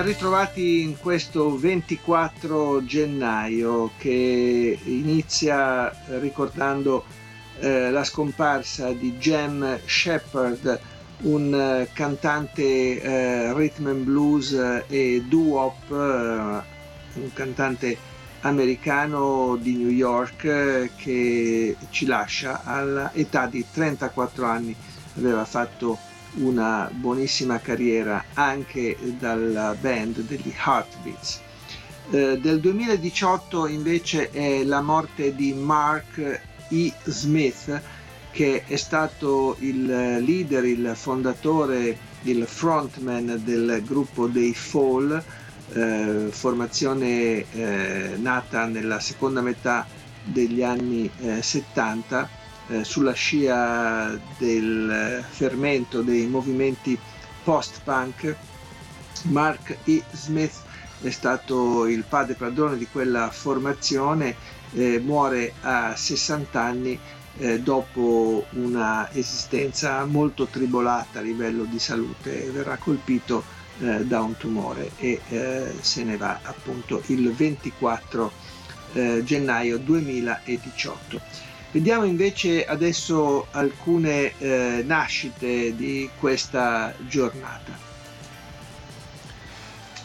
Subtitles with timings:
[0.00, 7.04] Ritrovati in questo 24 gennaio che inizia ricordando
[7.58, 10.80] eh, la scomparsa di Jem Shepard,
[11.22, 14.52] un eh, cantante eh, rhythm and blues
[14.86, 17.96] e doo-wop, eh, un cantante
[18.42, 24.74] americano di New York eh, che ci lascia all'età di 34 anni.
[25.16, 25.98] Aveva fatto
[26.38, 31.40] una buonissima carriera anche dalla band degli Heartbeats.
[32.10, 36.92] Eh, del 2018 invece è la morte di Mark E.
[37.04, 37.80] Smith
[38.30, 45.22] che è stato il leader, il fondatore, il frontman del gruppo dei Fall,
[45.72, 49.86] eh, formazione eh, nata nella seconda metà
[50.22, 52.37] degli anni 70
[52.68, 56.98] eh, sulla scia del fermento dei movimenti
[57.44, 58.36] post-punk,
[59.22, 60.02] Mark E.
[60.12, 60.54] Smith
[61.00, 64.34] è stato il padre padrone di quella formazione,
[64.74, 66.98] eh, muore a 60 anni
[67.38, 73.44] eh, dopo una esistenza molto tribolata a livello di salute, verrà colpito
[73.80, 78.32] eh, da un tumore e eh, se ne va appunto il 24
[78.94, 81.20] eh, gennaio 2018.
[81.70, 87.76] Vediamo invece adesso alcune eh, nascite di questa giornata.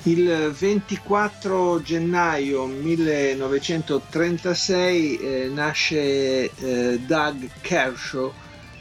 [0.03, 8.33] Il 24 gennaio 1936 eh, nasce eh, Doug Kershaw,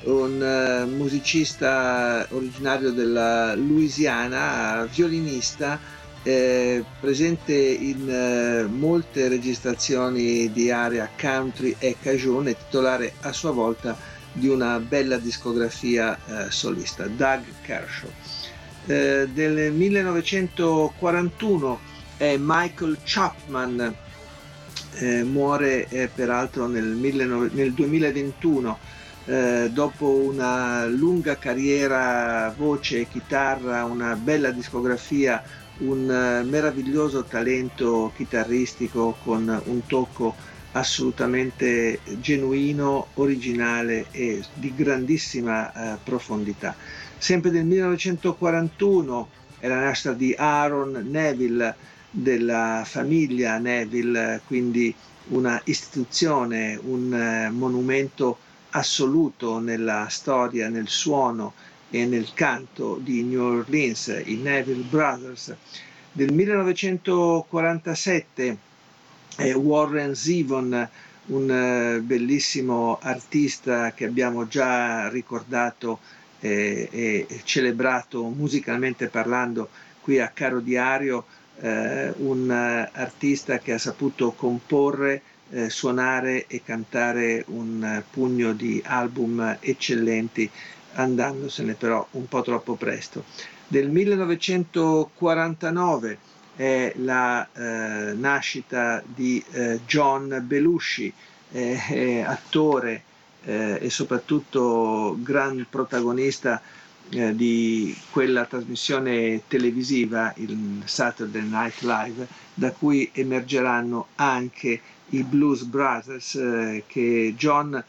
[0.04, 5.78] un uh, musicista originario della Louisiana, violinista
[6.22, 13.50] eh, presente in eh, molte registrazioni di area country e cajun e titolare a sua
[13.50, 13.96] volta
[14.32, 18.10] di una bella discografia eh, solista, Doug Kershaw.
[18.86, 21.80] Eh, del 1941
[22.16, 23.94] è Michael Chapman,
[24.94, 28.90] eh, muore eh, peraltro nel, 19, nel 2021
[29.70, 35.40] dopo una lunga carriera voce e chitarra, una bella discografia
[35.78, 40.34] un eh, meraviglioso talento chitarristico con un tocco
[40.72, 46.74] assolutamente genuino, originale e di grandissima eh, profondità.
[47.18, 49.28] Sempre nel 1941
[49.58, 51.74] è la nascita di Aaron Neville
[52.10, 54.94] della famiglia Neville, quindi
[55.28, 58.38] una istituzione, un eh, monumento
[58.70, 61.52] assoluto nella storia, nel suono
[61.94, 65.54] e nel canto di New Orleans, i Neville Brothers.
[66.10, 68.56] Del 1947
[69.36, 70.88] è Warren Zevon,
[71.26, 75.98] un eh, bellissimo artista che abbiamo già ricordato
[76.40, 79.68] eh, e celebrato musicalmente parlando
[80.00, 81.26] qui a Caro Diario,
[81.60, 85.20] eh, un artista che ha saputo comporre,
[85.50, 90.50] eh, suonare e cantare un pugno di album eccellenti
[90.94, 93.24] andandosene però un po' troppo presto.
[93.66, 96.18] Del 1949
[96.56, 101.12] è la eh, nascita di eh, John Belushi,
[101.52, 103.02] eh, attore
[103.44, 106.60] eh, e soprattutto gran protagonista
[107.10, 115.64] eh, di quella trasmissione televisiva, il Saturday Night Live, da cui emergeranno anche i Blues
[115.64, 117.82] Brothers eh, che John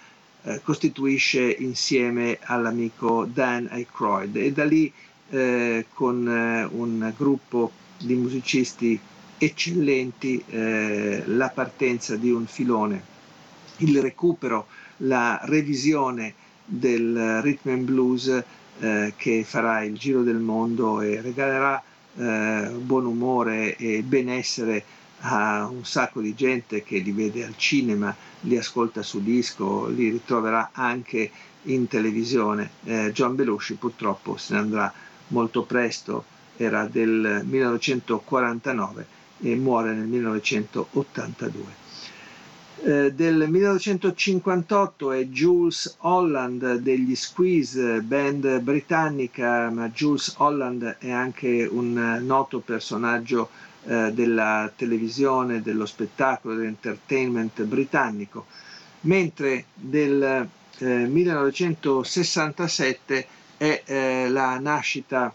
[0.46, 4.36] eh, costituisce insieme all'amico Dan Aykroyd.
[4.36, 4.92] E da lì
[5.30, 9.00] eh, con eh, un gruppo di musicisti
[9.38, 13.02] eccellenti eh, la partenza di un filone,
[13.78, 14.68] il recupero,
[14.98, 16.34] la revisione
[16.66, 18.44] del rhythm and blues
[19.16, 21.82] che farà il giro del mondo e regalerà
[22.16, 24.84] buon umore e benessere
[25.26, 30.10] a un sacco di gente che li vede al cinema, li ascolta su disco, li
[30.10, 31.32] ritroverà anche
[31.64, 32.72] in televisione.
[32.84, 34.94] Eh, John Belushi purtroppo se ne andrà
[35.28, 36.26] molto presto,
[36.58, 39.08] era del 1949
[39.42, 41.82] e muore nel 1982.
[42.86, 51.66] Eh, del 1958 è Jules Holland degli Squeeze, band britannica, ma Jules Holland è anche
[51.72, 53.50] un noto personaggio
[53.86, 58.46] eh, della televisione, dello spettacolo, dell'entertainment britannico,
[59.02, 60.48] mentre eh,
[60.80, 63.28] 1967
[63.58, 65.34] è eh, la nascita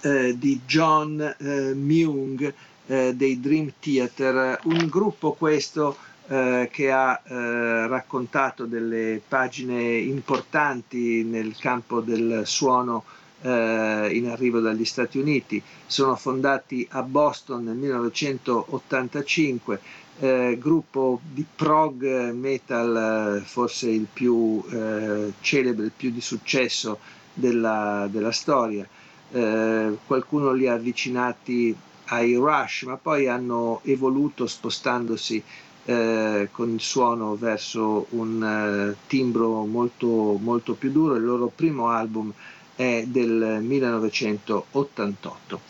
[0.00, 2.52] eh, di John eh, Myung
[2.88, 5.94] dei Dream Theater, un gruppo questo
[6.28, 13.04] eh, che ha eh, raccontato delle pagine importanti nel campo del suono
[13.42, 15.62] eh, in arrivo dagli Stati Uniti.
[15.86, 19.80] Sono fondati a Boston nel 1985,
[20.20, 26.98] eh, gruppo di prog metal forse il più eh, celebre, il più di successo
[27.32, 28.86] della, della storia.
[29.30, 31.76] qualcuno li ha avvicinati
[32.06, 35.42] ai Rush, ma poi hanno evoluto spostandosi
[35.84, 41.16] eh, con il suono verso un eh, timbro molto, molto più duro.
[41.16, 42.32] Il loro primo album
[42.78, 45.60] è del 1988.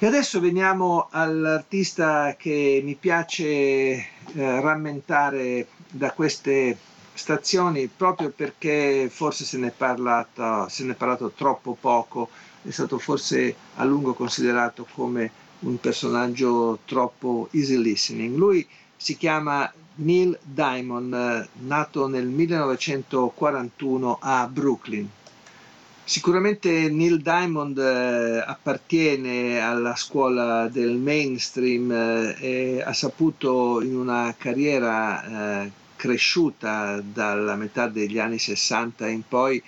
[0.00, 6.76] E adesso veniamo all'artista che mi piace eh, rammentare da queste
[7.14, 12.30] stazioni proprio perché forse se ne, parlato, se ne è parlato troppo poco,
[12.64, 18.36] è stato forse a lungo considerato come un personaggio troppo easy listening.
[18.36, 18.66] Lui
[18.96, 25.08] si chiama Neil Diamond, nato nel 1941 a Brooklyn.
[26.12, 34.34] Sicuramente Neil Diamond eh, appartiene alla scuola del mainstream eh, e ha saputo in una
[34.36, 39.62] carriera eh, cresciuta dalla metà degli anni 60 in poi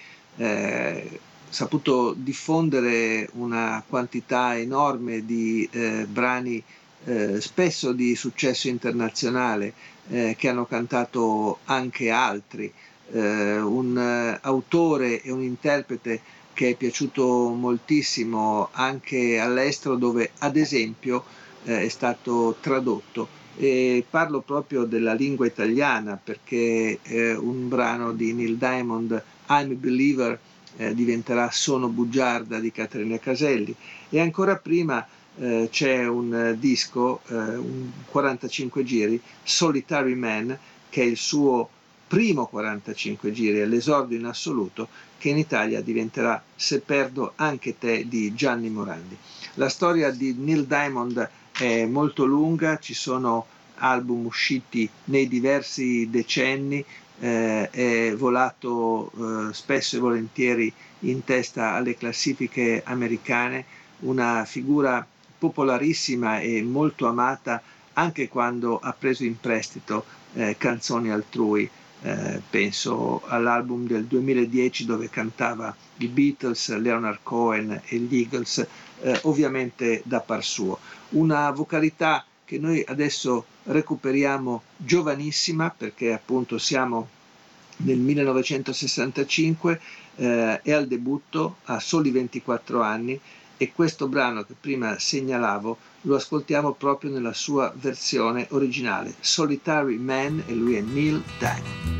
[1.48, 5.66] saputo diffondere una quantità enorme di
[6.08, 6.62] brani
[7.38, 9.72] spesso di successo internazionale
[10.36, 12.70] che hanno cantato anche altri,
[13.12, 16.20] eh, un eh, autore e un interprete
[16.52, 21.24] che è piaciuto moltissimo anche all'estero dove ad esempio
[21.64, 23.42] eh, è stato tradotto.
[23.56, 26.98] E parlo proprio della lingua italiana perché
[27.38, 30.38] un brano di Neil Diamond, I'm a Believer,
[30.92, 33.72] diventerà Sono bugiarda di Caterina Caselli.
[34.10, 35.06] E ancora prima
[35.36, 40.56] eh, c'è un eh, disco, eh, un 45 giri, Solitary Man,
[40.88, 41.68] che è il suo
[42.14, 44.86] primo 45 giri, è l'esordio in assoluto,
[45.18, 49.16] che in Italia diventerà Se perdo anche te di Gianni Morandi.
[49.54, 53.46] La storia di Neil Diamond è molto lunga, ci sono
[53.78, 56.84] album usciti nei diversi decenni,
[57.18, 63.64] eh, è volato eh, spesso e volentieri in testa alle classifiche americane,
[64.00, 65.04] una figura
[65.36, 67.60] popolarissima e molto amata
[67.94, 71.68] anche quando ha preso in prestito eh, canzoni altrui.
[72.06, 78.66] Eh, penso all'album del 2010 dove cantava i Beatles, Leonard Cohen e gli Eagles,
[79.00, 80.78] eh, ovviamente da par suo.
[81.10, 87.08] Una vocalità che noi adesso recuperiamo giovanissima perché appunto siamo
[87.78, 89.80] nel 1965,
[90.16, 93.18] eh, è al debutto, ha soli 24 anni
[93.56, 100.42] e questo brano che prima segnalavo lo ascoltiamo proprio nella sua versione originale, Solitary Man
[100.46, 101.92] e lui è Neil Diamond.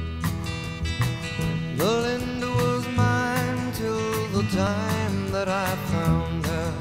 [1.77, 3.99] Belinda was mine till
[4.33, 6.73] the time that I found her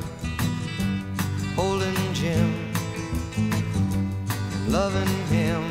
[1.56, 2.54] holding Jim,
[4.68, 5.62] loving him.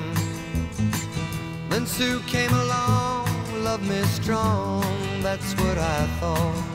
[1.69, 3.29] Then Sue came along,
[3.63, 4.83] loved me strong,
[5.23, 6.73] that's what I thought.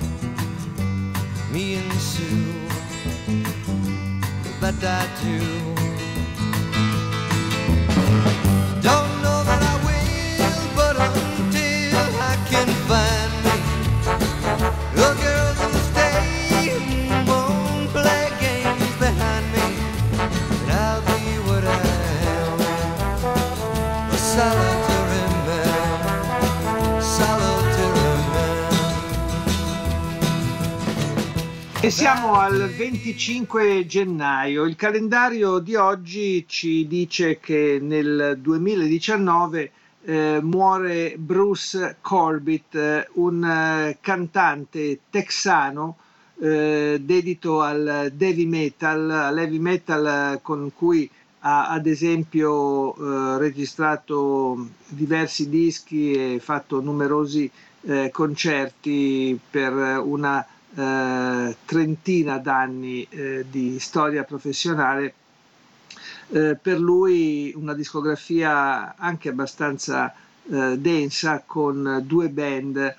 [1.51, 2.66] me and Sue
[4.59, 5.87] that I do.
[32.07, 34.63] Siamo al 25 gennaio.
[34.63, 39.71] Il calendario di oggi ci dice che nel 2019
[40.05, 45.97] eh, muore Bruce Corbett, eh, un eh, cantante texano
[46.39, 51.09] eh, dedito al heavy metal, all'heavy metal con cui
[51.39, 57.51] ha ad esempio registrato diversi dischi e fatto numerosi
[58.11, 60.45] concerti per una
[60.77, 65.13] eh, trentina d'anni eh, di storia professionale
[66.29, 70.13] Eh, per lui una discografia anche abbastanza
[70.51, 72.96] eh, densa con due band, eh,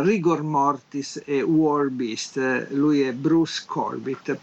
[0.00, 2.68] Rigor Mortis e War Beast.
[2.70, 4.38] Lui è Bruce Corbett.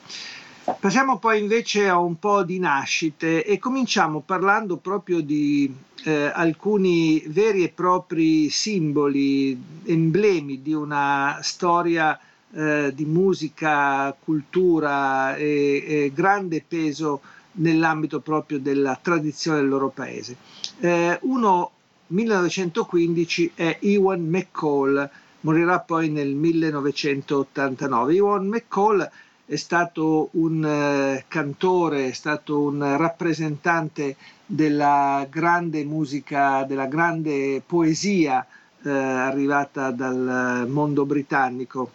[0.79, 7.23] Passiamo poi invece a un po' di nascite e cominciamo parlando proprio di eh, alcuni
[7.29, 12.15] veri e propri simboli, emblemi di una storia
[12.53, 17.21] eh, di musica, cultura e, e, grande peso
[17.53, 20.35] nell'ambito proprio della tradizione del loro paese.
[20.79, 21.71] Eh, uno
[22.07, 25.09] 1915 è Ewan McCall,
[25.41, 28.15] morirà poi nel 1989.
[28.15, 29.07] Ewan McCall
[29.45, 34.15] è stato un eh, cantore, è stato un rappresentante
[34.45, 38.45] della grande musica, della grande poesia
[38.83, 41.91] eh, arrivata dal mondo britannico,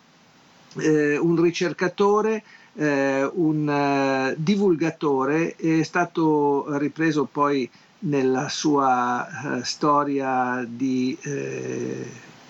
[0.79, 2.43] eh, un ricercatore,
[2.75, 7.69] eh, un eh, divulgatore, è stato ripreso poi
[8.01, 11.17] nella sua eh, storia di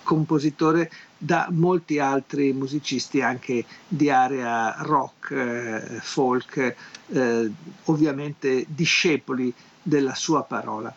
[0.03, 6.75] compositore da molti altri musicisti anche di area rock, eh, folk,
[7.07, 7.51] eh,
[7.85, 9.51] ovviamente discepoli
[9.81, 10.93] della sua parola.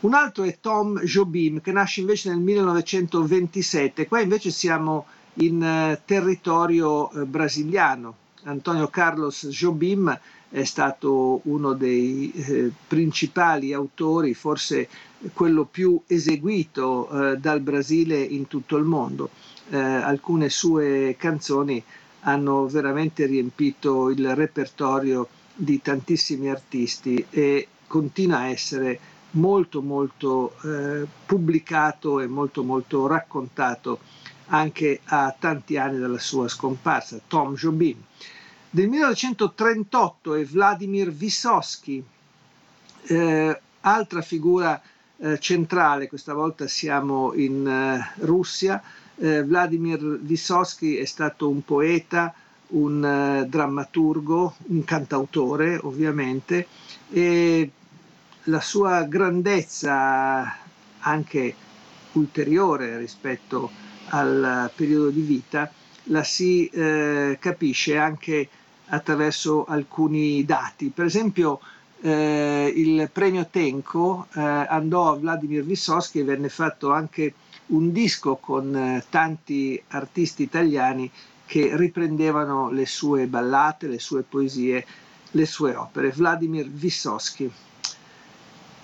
[0.00, 6.00] Un altro è Tom Jobim che nasce invece nel 1927, qua invece siamo in eh,
[6.04, 8.16] territorio eh, brasiliano.
[8.44, 10.18] Antonio Carlos Jobim
[10.50, 14.88] è stato uno dei eh, principali autori, forse
[15.32, 19.30] quello più eseguito dal Brasile in tutto il mondo.
[19.70, 21.80] Alcune sue canzoni
[22.22, 28.98] hanno veramente riempito il repertorio di tantissimi artisti e continua a essere
[29.32, 30.54] molto molto
[31.24, 34.00] pubblicato e molto molto raccontato
[34.52, 37.96] anche a tanti anni dalla sua scomparsa, Tom Jobim.
[38.68, 42.02] Del 1938 è Vladimir Vysotsky,
[43.04, 44.80] eh, altra figura
[45.18, 48.82] eh, centrale, questa volta siamo in eh, Russia.
[49.16, 52.34] Eh, Vladimir Vysotsky è stato un poeta,
[52.68, 56.66] un eh, drammaturgo, un cantautore ovviamente
[57.10, 57.70] e
[58.44, 60.56] la sua grandezza
[61.00, 61.54] anche
[62.12, 65.70] ulteriore rispetto al periodo di vita
[66.04, 68.48] la si eh, capisce anche
[68.86, 70.88] attraverso alcuni dati.
[70.88, 71.60] Per esempio
[72.00, 77.34] eh, il premio Tenco eh, andò a Vladimir Vysotsky e venne fatto anche
[77.66, 81.10] un disco con eh, tanti artisti italiani
[81.46, 84.84] che riprendevano le sue ballate, le sue poesie,
[85.30, 86.10] le sue opere.
[86.10, 87.50] Vladimir Vysotsky.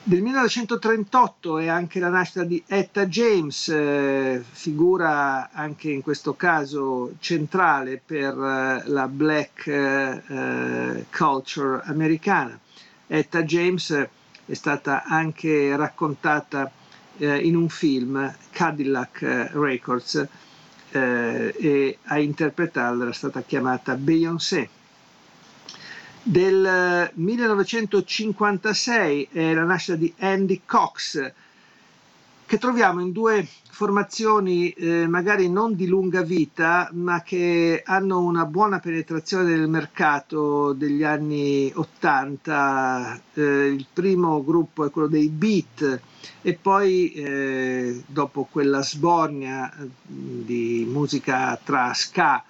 [0.09, 7.12] Del 1938 è anche la nascita di Etta James, eh, figura anche in questo caso
[7.21, 12.59] centrale per eh, la black eh, culture americana.
[13.07, 14.09] Etta James
[14.47, 16.73] è stata anche raccontata
[17.19, 19.21] in un film, Cadillac
[19.53, 20.27] Records,
[20.91, 24.71] e a interpretarla era stata chiamata Beyoncé
[26.28, 31.32] del 1956 è la nascita di Andy Cox,
[32.44, 38.44] che troviamo in due formazioni eh, magari non di lunga vita, ma che hanno una
[38.44, 43.23] buona penetrazione nel mercato degli anni 80.
[43.32, 46.00] Eh, il primo gruppo è quello dei Beat
[46.42, 49.73] e poi eh, dopo quella sbornia
[50.04, 52.44] di musica tra ska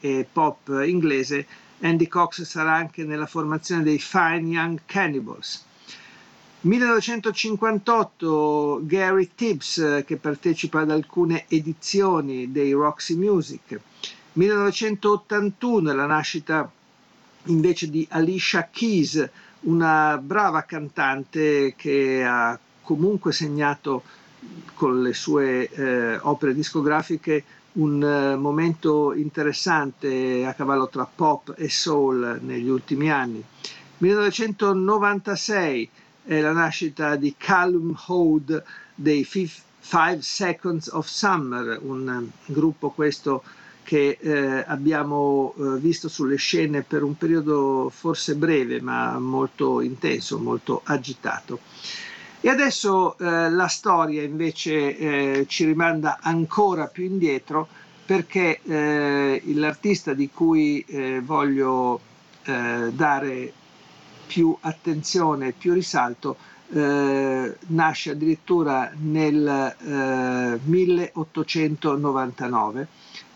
[0.00, 1.46] e pop inglese
[1.82, 5.64] Andy Cox sarà anche nella formazione dei Fine Young Cannibals.
[6.60, 13.80] 1958 Gary Tibbs che partecipa ad alcune edizioni dei Roxy Music.
[14.34, 16.70] 1981 la nascita
[17.46, 19.28] invece di Alicia Keys,
[19.62, 24.04] una brava cantante che ha comunque segnato
[24.74, 27.42] con le sue eh, opere discografiche
[27.74, 33.42] un uh, momento interessante a cavallo tra pop e soul negli ultimi anni.
[33.98, 35.88] 1996
[36.24, 38.64] è la nascita di Callum Hode
[38.94, 43.42] dei Five Seconds of Summer, un gruppo questo
[43.82, 50.38] che eh, abbiamo eh, visto sulle scene per un periodo forse breve ma molto intenso,
[50.38, 51.58] molto agitato.
[52.44, 57.68] E adesso eh, la storia invece eh, ci rimanda ancora più indietro
[58.04, 62.00] perché eh, l'artista di cui eh, voglio
[62.42, 63.52] eh, dare
[64.26, 66.36] più attenzione, più risalto,
[66.72, 69.76] eh, nasce addirittura nel
[70.64, 72.86] 1899,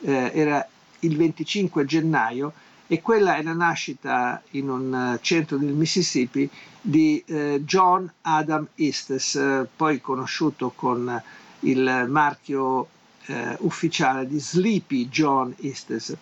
[0.00, 0.66] era
[1.00, 2.52] il 25 gennaio
[2.88, 6.49] e quella è la nascita in un centro del Mississippi
[6.81, 11.21] di eh, John Adam Estes, eh, poi conosciuto con
[11.61, 12.88] il marchio
[13.26, 16.16] eh, ufficiale di Sleepy John Estes.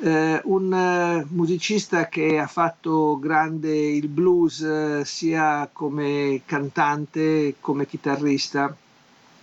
[0.00, 7.86] Eh, un eh, musicista che ha fatto grande il blues eh, sia come cantante, come
[7.86, 8.74] chitarrista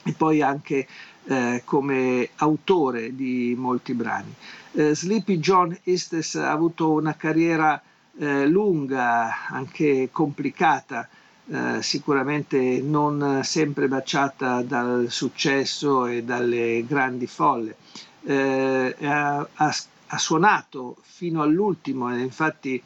[0.04, 0.86] e poi anche
[1.26, 4.34] eh, come autore di molti brani.
[4.72, 7.82] Eh, Sleepy John Estes ha avuto una carriera
[8.18, 11.10] eh, lunga, anche complicata,
[11.48, 17.78] eh, sicuramente non sempre baciata dal successo e dalle grandi folle.
[18.24, 19.76] Eh, ha, ha,
[20.08, 22.82] ha, suonato fino all'ultimo infatti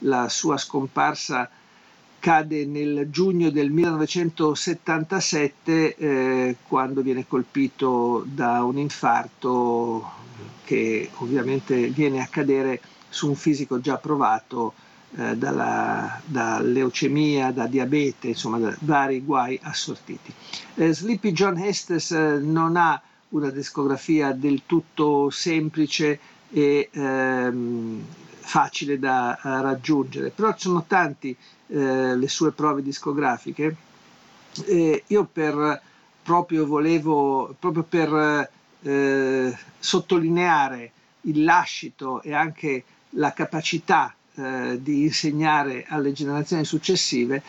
[0.00, 1.50] la sua scomparsa
[2.18, 10.10] cade nel giugno del 1977 eh, quando viene colpito da un infarto
[10.64, 14.74] che ovviamente viene a cadere su un fisico già provato
[15.16, 20.32] eh, dalla, da leucemia, da diabete, insomma da vari guai assortiti.
[20.74, 26.18] Eh, Sleepy John Estes eh, non ha una discografia del tutto semplice
[26.50, 28.04] e ehm,
[28.46, 31.36] facile da uh, raggiungere, però sono tanti
[31.68, 33.76] eh, le sue prove discografiche.
[35.08, 35.82] Io per,
[36.22, 38.48] proprio volevo, proprio per
[38.82, 47.42] eh, sottolineare il lascito e anche la capacità eh, di insegnare alle generazioni successive,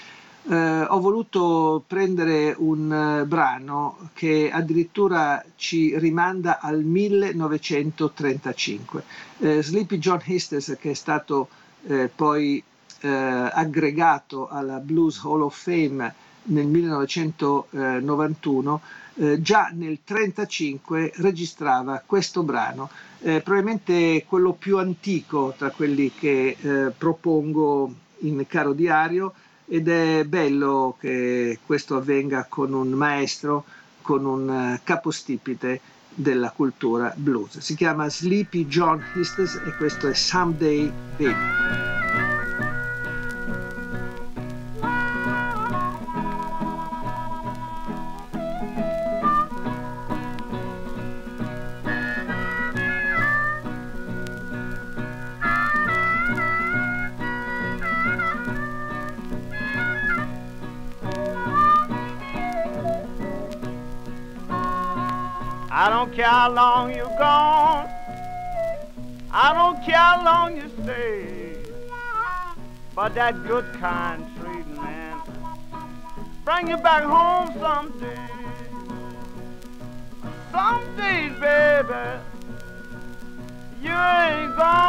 [0.50, 9.04] eh, ho voluto prendere un uh, brano che addirittura ci rimanda al 1935.
[9.40, 11.50] Eh, Sleepy John Hestes, che è stato
[11.88, 12.64] eh, poi
[13.02, 16.14] eh, aggregato alla Blues Hall of Fame
[16.44, 18.82] nel 1991,
[19.16, 22.90] eh, già nel 1935 registrava questo brano,
[23.20, 29.34] eh, probabilmente quello più antico tra quelli che eh, propongo in caro diario
[29.68, 33.66] ed è bello che questo avvenga con un maestro,
[34.02, 35.82] con un uh, capostipite
[36.14, 37.60] della cultura blues.
[37.60, 41.87] Si chiama Sleepy John Histes e questo è Someday Baby.
[66.18, 67.88] Care how long you're gone.
[69.32, 71.58] I don't care how long you stay.
[72.96, 75.22] But that good kind treating, man,
[76.44, 78.30] bring you back home someday.
[80.52, 82.20] Some days, baby,
[83.84, 84.87] you ain't gonna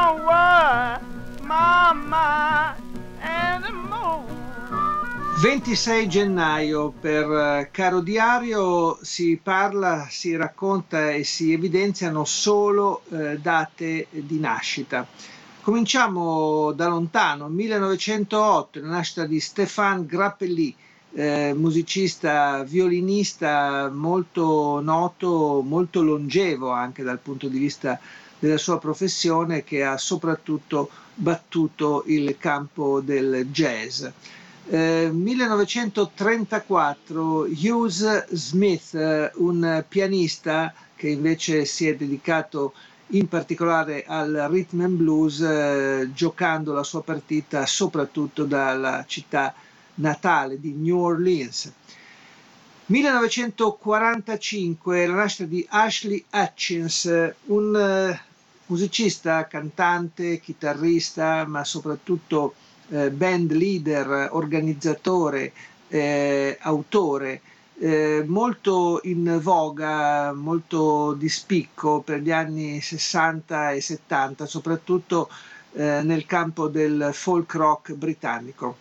[5.40, 13.38] 26 gennaio per eh, Caro Diario si parla, si racconta e si evidenziano solo eh,
[13.38, 15.06] date di nascita.
[15.62, 20.74] Cominciamo da lontano, 1908, la nascita di Stéphane Grappelli,
[21.12, 28.00] eh, musicista, violinista molto noto, molto longevo anche dal punto di vista
[28.40, 34.04] della sua professione, che ha soprattutto battuto il campo del jazz.
[34.70, 42.74] 1934 eh, Hughes Smith, eh, un pianista che invece si è dedicato
[43.12, 49.54] in particolare al rhythm and blues, eh, giocando la sua partita soprattutto dalla città
[49.94, 51.72] natale di New Orleans.
[52.86, 58.14] 1945 la nascita di Ashley Hutchins, un uh,
[58.66, 62.54] musicista, cantante, chitarrista, ma soprattutto
[62.90, 65.52] eh, band leader, organizzatore,
[65.88, 67.40] eh, autore,
[67.78, 75.28] eh, molto in voga, molto di spicco per gli anni 60 e 70, soprattutto
[75.72, 78.76] eh, nel campo del folk rock britannico.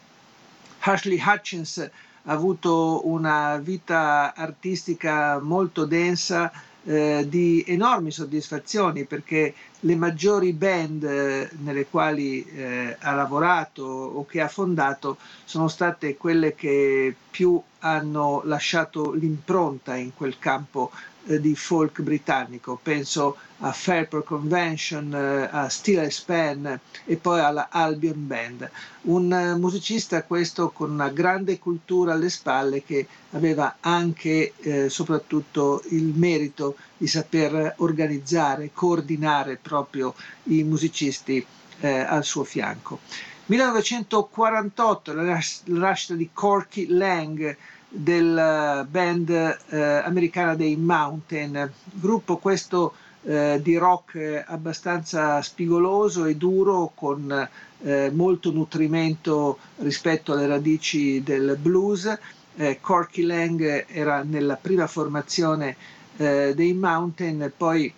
[0.80, 6.52] Ashley Hutchins ha avuto una vita artistica molto densa,
[6.88, 14.26] eh, di enormi soddisfazioni perché le maggiori band eh, nelle quali eh, ha lavorato o
[14.26, 20.92] che ha fondato sono state quelle che più hanno lasciato l'impronta in quel campo
[21.28, 22.80] eh, di folk britannico.
[22.82, 28.70] Penso a Fairport Convention, eh, a Steel Span e poi alla Albion Band.
[29.04, 35.84] Un eh, musicista questo con una grande cultura alle spalle che aveva anche eh, soprattutto
[35.90, 40.14] il merito di saper organizzare, coordinare proprio
[40.44, 41.46] i musicisti
[41.80, 43.00] al suo fianco.
[43.48, 47.56] 1948 la, nas- la nascita di Corky Lang
[47.90, 56.92] del band eh, americana dei Mountain, gruppo questo eh, di rock abbastanza spigoloso e duro
[56.94, 57.50] con
[57.82, 62.18] eh, molto nutrimento rispetto alle radici del blues.
[62.56, 65.76] Eh, Corky Lang era nella prima formazione
[66.18, 67.94] eh, dei Mountain, poi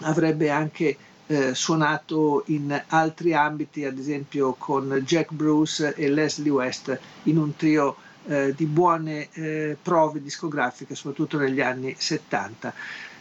[0.00, 0.96] avrebbe anche
[1.26, 7.56] eh, suonato in altri ambiti, ad esempio con Jack Bruce e Leslie West in un
[7.56, 12.72] trio eh, di buone eh, prove discografiche, soprattutto negli anni 70.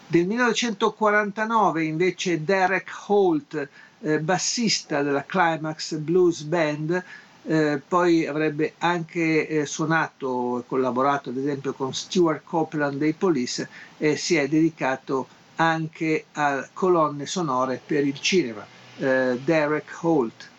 [0.08, 3.68] Del 1949 invece Derek Holt,
[4.02, 7.04] eh, bassista della Climax Blues Band,
[7.44, 13.68] eh, poi avrebbe anche eh, suonato e collaborato ad esempio con Stuart Copeland dei Police
[13.98, 18.66] e si è dedicato anche a colonne sonore per il cinema.
[18.98, 20.50] Eh, Derek Holt.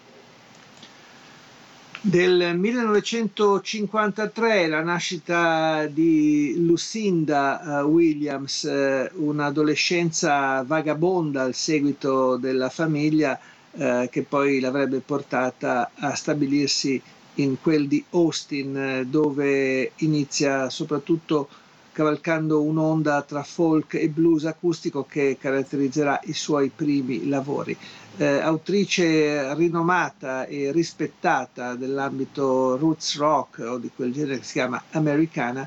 [2.05, 13.39] Del 1953 la nascita di Lucinda uh, Williams, uh, un'adolescenza vagabonda al seguito della famiglia
[13.71, 17.01] uh, che poi l'avrebbe portata a stabilirsi
[17.35, 21.49] in quel di Austin dove inizia soprattutto
[21.93, 27.77] cavalcando un'onda tra folk e blues acustico che caratterizzerà i suoi primi lavori.
[28.19, 34.83] Eh, autrice rinomata e rispettata dell'ambito roots rock o di quel genere che si chiama
[34.91, 35.67] americana,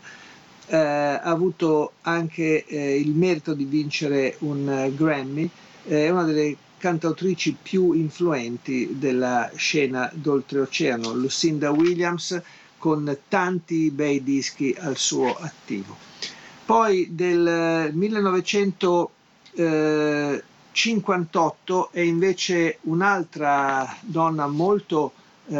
[0.67, 5.49] eh, ha avuto anche eh, il merito di vincere un Grammy,
[5.83, 12.39] è una delle cantautrici più influenti della scena d'oltreoceano, Lucinda Williams,
[12.77, 15.97] con tanti bei dischi al suo attivo.
[16.63, 17.89] Poi del
[20.75, 25.13] 1958 è invece un'altra donna molto
[25.47, 25.55] eh,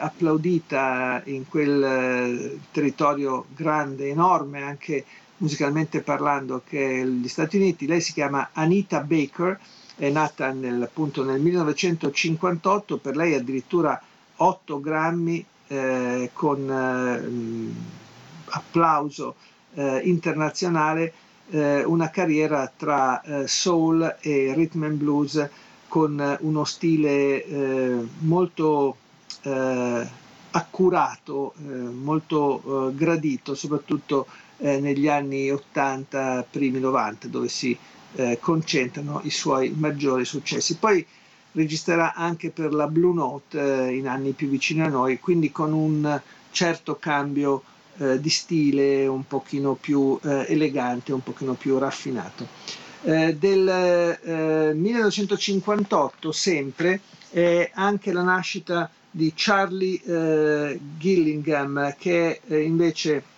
[0.00, 5.04] applaudita in quel eh, territorio grande, enorme, anche
[5.38, 7.86] musicalmente parlando, che è gli Stati Uniti.
[7.86, 9.60] Lei si chiama Anita Baker,
[9.94, 14.00] è nata nel, appunto nel 1958, per lei addirittura
[14.36, 19.34] 8 grammi eh, con eh, applauso
[19.74, 21.12] eh, internazionale
[21.50, 25.48] eh, una carriera tra eh, soul e rhythm and blues
[25.88, 28.96] con uno stile eh, molto
[29.42, 30.06] eh,
[30.50, 34.26] accurato, eh, molto gradito, soprattutto
[34.58, 37.76] negli anni 80, primi 90, dove si
[38.40, 40.78] concentrano i suoi maggiori successi.
[40.78, 41.06] Poi
[41.52, 46.18] registrerà anche per la Blue Note in anni più vicini a noi, quindi con un
[46.50, 47.62] certo cambio
[47.98, 52.46] eh, di stile un pochino più eh, elegante, un pochino più raffinato.
[53.02, 62.54] Eh, del 1958 eh, sempre è anche la nascita di Charlie eh, Gillingham che è
[62.56, 63.34] invece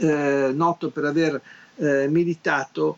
[0.00, 1.40] noto per aver
[2.08, 2.96] militato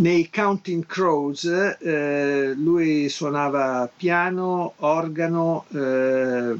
[0.00, 6.54] Nei Counting Crows eh, lui suonava piano, organo, eh,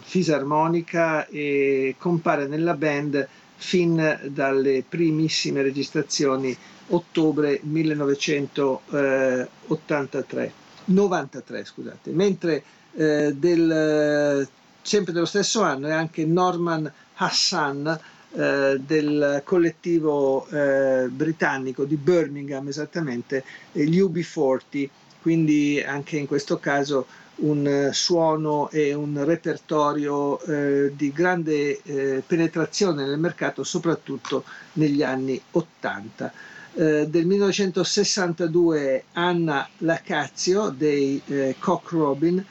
[0.00, 6.56] fisarmonica e compare nella band fin dalle primissime registrazioni
[6.88, 10.52] ottobre 1983,
[10.86, 14.48] 93 scusate, mentre eh, del,
[14.82, 18.00] sempre dello stesso anno è anche Norman Hassan
[18.32, 24.88] eh, del collettivo eh, britannico di Birmingham esattamente, gli UB40,
[25.20, 27.06] quindi anche in questo caso
[27.40, 35.40] un suono e un repertorio eh, di grande eh, penetrazione nel mercato, soprattutto negli anni
[35.52, 36.32] 80.
[36.74, 42.44] Eh, del 1962 Anna Lacazio dei eh, Cock Robin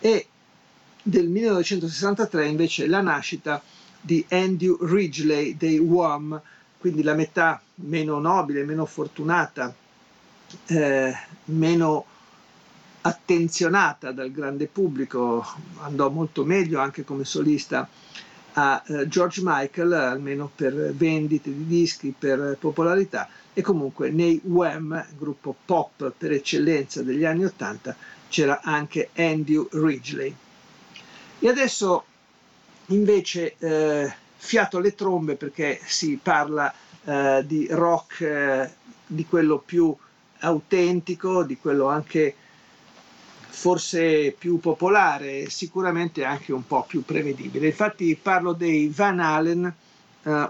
[0.00, 0.26] e
[1.02, 3.62] del 1963 invece la nascita
[4.06, 6.40] di Andrew Ridgely dei Wham,
[6.78, 9.74] quindi la metà meno nobile, meno fortunata,
[10.66, 11.12] eh,
[11.46, 12.04] meno
[13.00, 15.44] attenzionata dal grande pubblico,
[15.80, 17.88] andò molto meglio anche come solista
[18.52, 25.04] a eh, George Michael, almeno per vendite di dischi, per popolarità, e comunque nei Wham,
[25.18, 27.96] gruppo pop per eccellenza degli anni Ottanta,
[28.28, 30.34] c'era anche Andrew Ridgely.
[31.40, 32.04] E adesso
[32.88, 36.72] invece eh, fiato alle trombe perché si parla
[37.04, 38.70] eh, di rock eh,
[39.06, 39.94] di quello più
[40.40, 42.34] autentico, di quello anche
[43.48, 47.68] forse più popolare, sicuramente anche un po' più prevedibile.
[47.68, 49.74] Infatti parlo dei Van Halen, eh,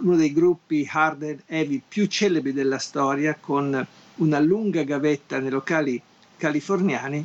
[0.01, 5.51] uno dei gruppi hard and heavy più celebri della storia, con una lunga gavetta nei
[5.51, 6.03] locali
[6.37, 7.25] californiani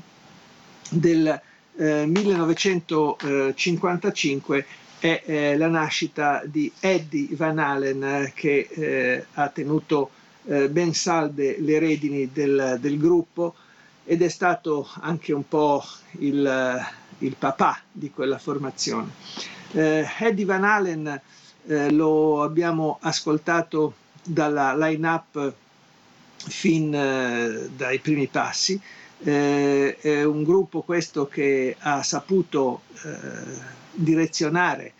[0.89, 1.41] del
[1.77, 4.65] eh, 1955
[5.01, 10.11] è eh, la nascita di Eddie Van Halen che eh, ha tenuto
[10.45, 13.55] eh, ben salde le redini del, del, gruppo
[14.05, 15.83] ed è stato anche un po'
[16.19, 16.85] il,
[17.17, 19.09] il papà di quella formazione.
[19.71, 21.21] Eh, Eddie Van Halen
[21.65, 25.53] eh, lo abbiamo ascoltato dalla line-up
[26.47, 28.79] fin eh, dai primi passi.
[29.23, 34.93] Eh, è un gruppo questo che ha saputo eh, direzionare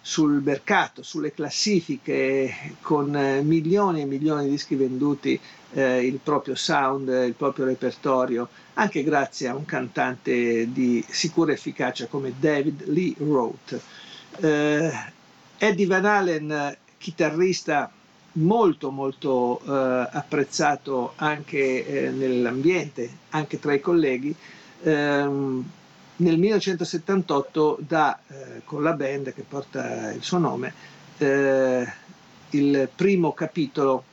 [0.00, 5.38] sul mercato, sulle classifiche, con eh, milioni e milioni di dischi venduti,
[5.74, 12.06] eh, il proprio sound, il proprio repertorio, anche grazie a un cantante di sicura efficacia
[12.06, 13.80] come David Lee Roth.
[14.40, 14.92] Eh,
[15.58, 17.90] Eddie Van Halen, chitarrista
[18.34, 24.34] molto molto eh, apprezzato anche eh, nell'ambiente, anche tra i colleghi,
[24.82, 25.64] ehm,
[26.16, 30.72] nel 1978 dà eh, con la band che porta il suo nome
[31.18, 31.86] eh,
[32.50, 34.04] il primo capitolo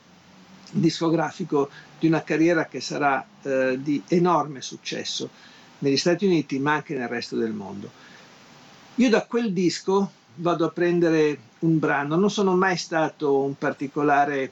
[0.71, 5.29] discografico di una carriera che sarà eh, di enorme successo
[5.79, 7.89] negli Stati Uniti ma anche nel resto del mondo.
[8.95, 12.15] Io da quel disco vado a prendere un brano.
[12.15, 14.51] Non sono mai stato un particolare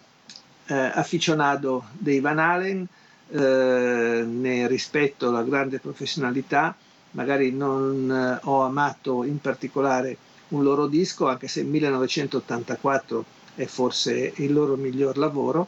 [0.68, 2.88] eh, afficionato dei Van Halen,
[3.30, 6.76] eh, ne rispetto la grande professionalità,
[7.12, 10.18] magari non eh, ho amato in particolare
[10.50, 15.68] un loro disco, anche se 1984 è forse il loro miglior lavoro.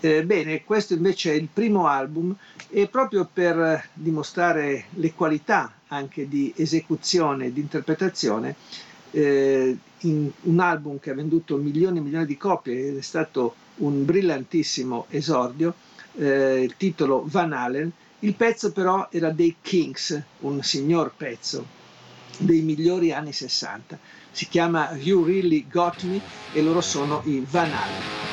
[0.00, 2.34] Eh, bene, questo invece è il primo album
[2.68, 8.56] e proprio per dimostrare le qualità anche di esecuzione e di interpretazione
[9.12, 13.54] eh, in un album che ha venduto milioni e milioni di copie ed è stato
[13.76, 15.74] un brillantissimo esordio,
[16.16, 17.90] eh, il titolo Van Halen,
[18.22, 21.64] il pezzo però era dei Kings, un signor pezzo
[22.38, 23.98] dei migliori anni 60.
[24.30, 26.20] Si chiama You Really Got Me
[26.52, 28.31] e loro sono i Van Halen.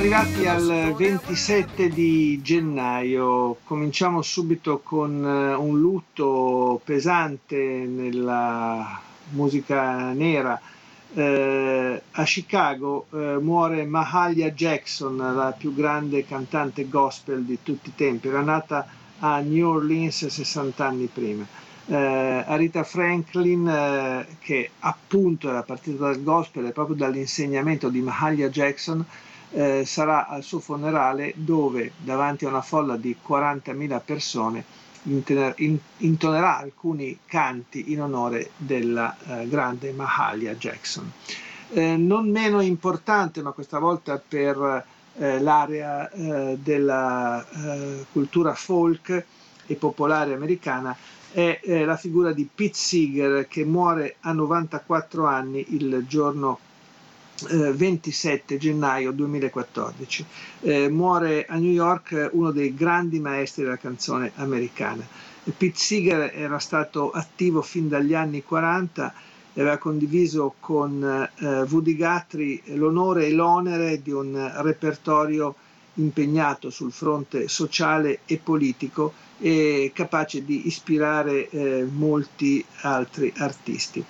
[0.00, 8.98] Arrivati al 27 di gennaio, cominciamo subito con eh, un lutto pesante nella
[9.32, 10.58] musica nera.
[11.12, 17.94] Eh, a Chicago eh, muore Mahalia Jackson, la più grande cantante gospel di tutti i
[17.94, 18.86] tempi, era nata
[19.18, 21.46] a New Orleans 60 anni prima.
[21.84, 21.94] Eh,
[22.46, 29.04] Arita Franklin, eh, che appunto era partita dal gospel e proprio dall'insegnamento di Mahalia Jackson,
[29.52, 34.64] eh, sarà al suo funerale dove davanti a una folla di 40.000 persone
[35.02, 41.10] intonerà alcuni canti in onore della eh, grande Mahalia Jackson.
[41.72, 44.84] Eh, non meno importante, ma questa volta per
[45.16, 49.24] eh, l'area eh, della eh, cultura folk
[49.66, 50.96] e popolare americana,
[51.32, 56.58] è la figura di Pete Seeger che muore a 94 anni il giorno
[57.48, 60.24] 27 eh, gennaio 2014.
[60.60, 65.06] Eh, muore a New York uno dei grandi maestri della canzone americana.
[65.42, 69.14] Pete Seeger era stato attivo fin dagli anni 40
[69.52, 75.54] e aveva condiviso con eh, Woody Guthrie l'onore e l'onere di un repertorio
[75.94, 84.04] impegnato sul fronte sociale e politico e capace di ispirare eh, molti altri artisti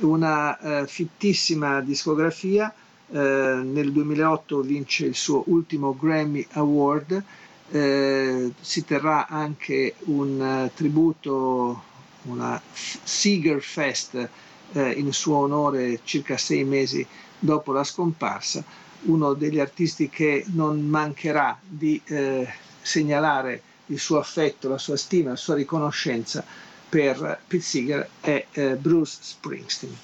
[0.00, 2.72] una eh, fittissima discografia.
[3.10, 7.22] Eh, nel 2008 vince il suo ultimo Grammy Award.
[7.70, 11.82] Eh, si terrà anche un uh, tributo,
[12.24, 14.28] una Seeger Fest
[14.72, 17.06] eh, in suo onore circa sei mesi
[17.38, 18.62] dopo la scomparsa.
[19.02, 22.46] Uno degli artisti che non mancherà di eh,
[22.80, 26.44] segnalare il suo affetto, la sua stima, la sua riconoscenza
[26.88, 29.96] per Pete Seeger è eh, Bruce Springsteen.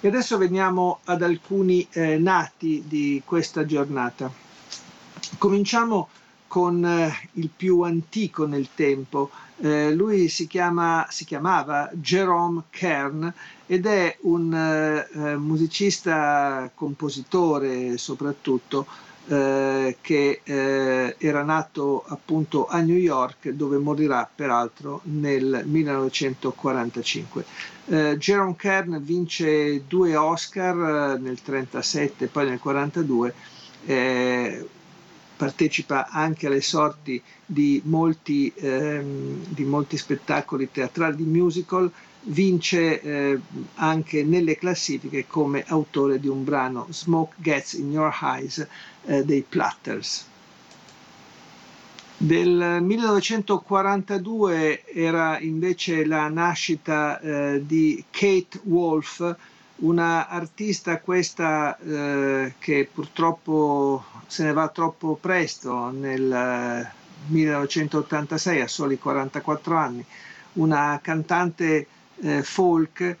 [0.00, 4.30] E adesso veniamo ad alcuni eh, nati di questa giornata.
[5.38, 6.08] Cominciamo
[6.46, 9.30] con eh, il più antico nel tempo.
[9.58, 13.32] Eh, lui si, chiama, si, chiamava Jerome Kern
[13.66, 18.86] ed è un eh, eh musicista, compositore soprattutto,
[19.26, 27.44] eh, che eh, era nato appunto a New York dove morirà peraltro nel 1945.
[27.86, 33.34] Eh, Jerome Kern vince due Oscar eh, nel 1937 e poi nel 1942
[33.86, 34.68] eh,
[35.36, 41.90] partecipa anche alle sorti di molti, ehm, di molti spettacoli teatrali di musical
[42.24, 43.38] vince eh,
[43.74, 48.66] anche nelle classifiche come autore di un brano Smoke Gets in Your Eyes
[49.06, 50.26] eh, dei Platters.
[52.16, 59.36] Del 1942 era invece la nascita eh, di Kate Wolf,
[59.76, 66.88] una artista questa eh, che purtroppo se ne va troppo presto nel
[67.26, 70.04] 1986 a soli 44 anni,
[70.54, 71.86] una cantante
[72.22, 73.16] eh, folk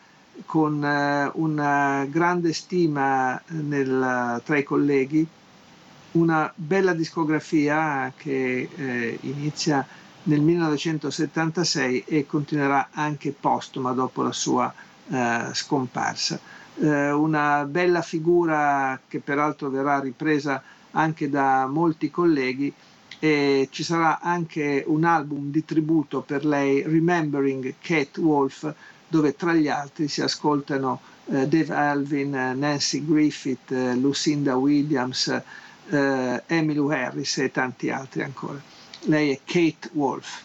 [0.46, 5.26] con eh, una grande stima nel, tra i colleghi,
[6.12, 9.86] una bella discografia che eh, inizia
[10.24, 14.72] nel 1976 e continuerà anche postuma dopo la sua
[15.08, 16.38] eh, scomparsa.
[16.76, 22.72] Eh, una bella figura che peraltro verrà ripresa anche da molti colleghi
[23.24, 28.70] e ci sarà anche un album di tributo per lei, Remembering Kate Wolf,
[29.08, 35.28] dove tra gli altri si ascoltano eh, Dave Alvin, Nancy Griffith, eh, Lucinda Williams,
[35.88, 38.60] eh, Emily Harris e tanti altri ancora.
[39.04, 40.42] Lei è Kate Wolf.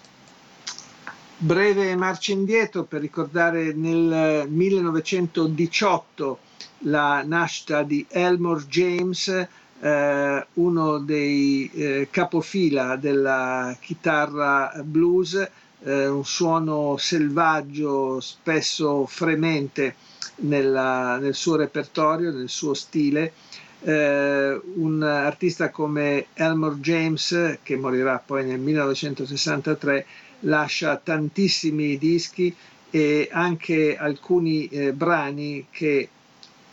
[1.36, 6.39] Breve marcia indietro per ricordare nel 1918
[6.84, 9.48] la nascita di Elmore James,
[9.82, 15.50] eh, uno dei eh, capofila della chitarra blues,
[15.84, 19.96] eh, un suono selvaggio, spesso fremente
[20.38, 23.34] nella, nel suo repertorio, nel suo stile.
[23.82, 30.06] Eh, un artista come Elmore James, che morirà poi nel 1963,
[30.42, 32.54] lascia tantissimi dischi
[32.89, 36.10] e anche alcuni eh, brani che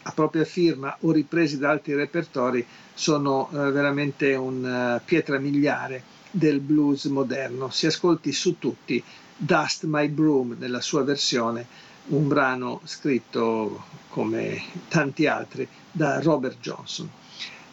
[0.07, 2.65] a propria firma o ripresi da altri repertori
[2.95, 7.71] sono eh, veramente una uh, pietra miliare del blues moderno.
[7.71, 9.03] Si ascolti su tutti
[9.37, 11.67] Dust My Broom nella sua versione,
[12.09, 17.11] un brano scritto come tanti altri da Robert Johnson.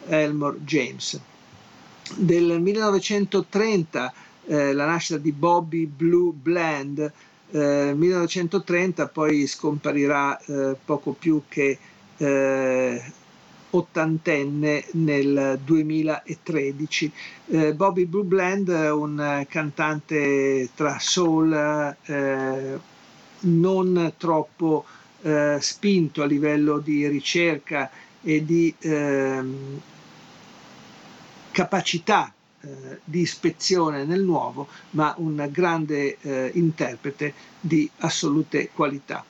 [0.06, 1.18] Elmore James.
[2.16, 4.12] Del 1930
[4.46, 7.12] eh, la nascita di Bobby Blue Bland,
[7.50, 11.78] eh, 1930 poi scomparirà eh, poco più che
[12.16, 13.02] eh,
[13.70, 17.12] ottantenne nel 2013.
[17.46, 22.78] Eh, Bobby Blue Bland, un cantante tra soul eh,
[23.40, 24.84] non troppo
[25.22, 27.90] eh, spinto a livello di ricerca
[28.22, 29.80] e di ehm,
[31.50, 39.24] capacità eh, di ispezione nel nuovo, ma un grande eh, interprete di assolute qualità.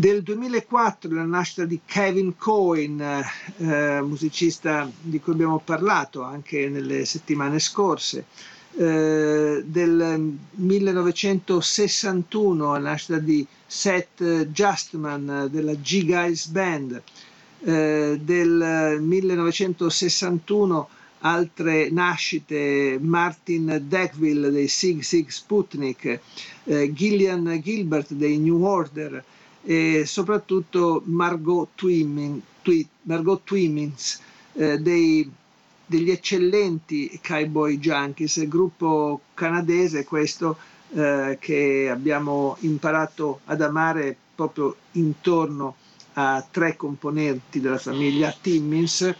[0.00, 7.04] Del 2004 la nascita di Kevin Cohen, eh, musicista di cui abbiamo parlato anche nelle
[7.04, 8.24] settimane scorse.
[8.78, 17.02] Eh, del 1961 la nascita di Seth Justman della G-Guys Band.
[17.62, 26.20] Eh, del 1961 altre nascite, Martin Deckville dei Sig Sig Sputnik,
[26.64, 29.22] eh, Gillian Gilbert dei New Order,
[29.62, 34.20] e soprattutto Margot, Twimming, Twi, Margot Twimmins
[34.54, 35.30] eh, dei,
[35.86, 40.56] degli eccellenti Cowboy Junkies, gruppo canadese questo
[40.92, 45.76] eh, che abbiamo imparato ad amare proprio intorno
[46.14, 49.14] a tre componenti della famiglia Timmins.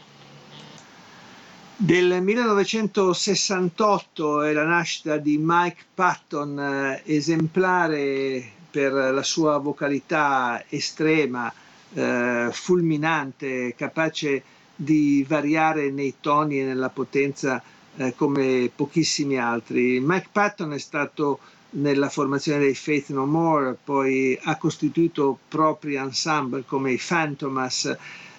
[1.76, 11.53] Del 1968 è la nascita di Mike Patton, eh, esemplare per la sua vocalità estrema,
[11.93, 14.43] eh, fulminante, capace
[14.75, 17.62] di variare nei toni e nella potenza
[17.97, 20.01] eh, come pochissimi altri.
[20.01, 21.41] Mike Patton è stato
[21.71, 27.85] nella formazione dei Faith No More, poi ha costituito propri ensemble come i Phantomas,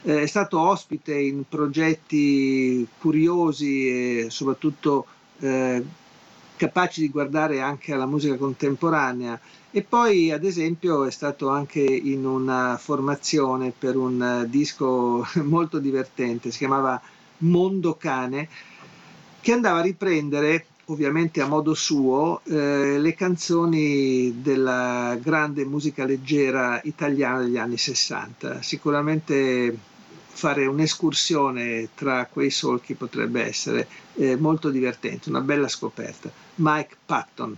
[0.04, 3.88] eh, è stato ospite in progetti curiosi
[4.24, 5.06] e soprattutto
[5.40, 5.84] eh,
[6.56, 9.40] capaci di guardare anche alla musica contemporanea
[9.72, 16.52] e poi ad esempio è stato anche in una formazione per un disco molto divertente,
[16.52, 17.02] si chiamava
[17.40, 18.50] Mondo Cane,
[19.40, 26.82] che andava a riprendere ovviamente a modo suo eh, le canzoni della grande musica leggera
[26.84, 28.62] italiana degli anni 60.
[28.62, 29.76] Sicuramente
[30.34, 36.30] fare un'escursione tra quei solchi potrebbe essere eh, molto divertente, una bella scoperta.
[36.56, 37.58] Mike Patton.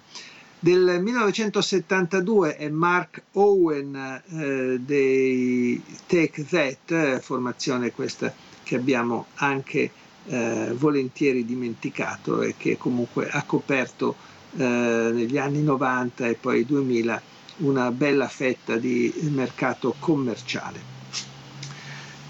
[0.63, 8.33] Del 1972 è Mark Owen eh, dei Take That, formazione questa
[8.63, 9.91] che abbiamo anche
[10.25, 14.15] eh, volentieri dimenticato e che comunque ha coperto
[14.55, 17.21] eh, negli anni 90 e poi 2000
[17.57, 20.79] una bella fetta di mercato commerciale.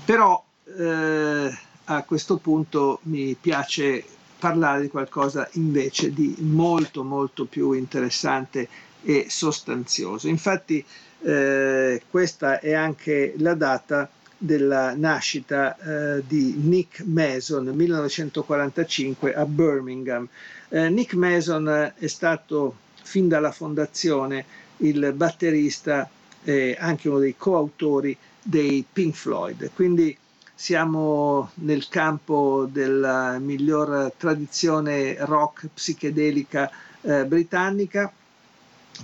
[0.05, 0.43] Però
[0.75, 4.03] eh, a questo punto mi piace
[4.43, 8.67] parlare di qualcosa invece di molto molto più interessante
[9.01, 10.27] e sostanzioso.
[10.27, 10.83] Infatti
[11.21, 15.77] eh, questa è anche la data della nascita
[16.17, 20.27] eh, di Nick Mason nel 1945 a Birmingham.
[20.67, 24.43] Eh, Nick Mason è stato fin dalla fondazione
[24.79, 26.09] il batterista
[26.43, 29.71] e anche uno dei coautori dei Pink Floyd.
[29.73, 30.17] Quindi
[30.55, 36.69] siamo nel campo della miglior tradizione rock psichedelica
[37.01, 38.11] eh, britannica.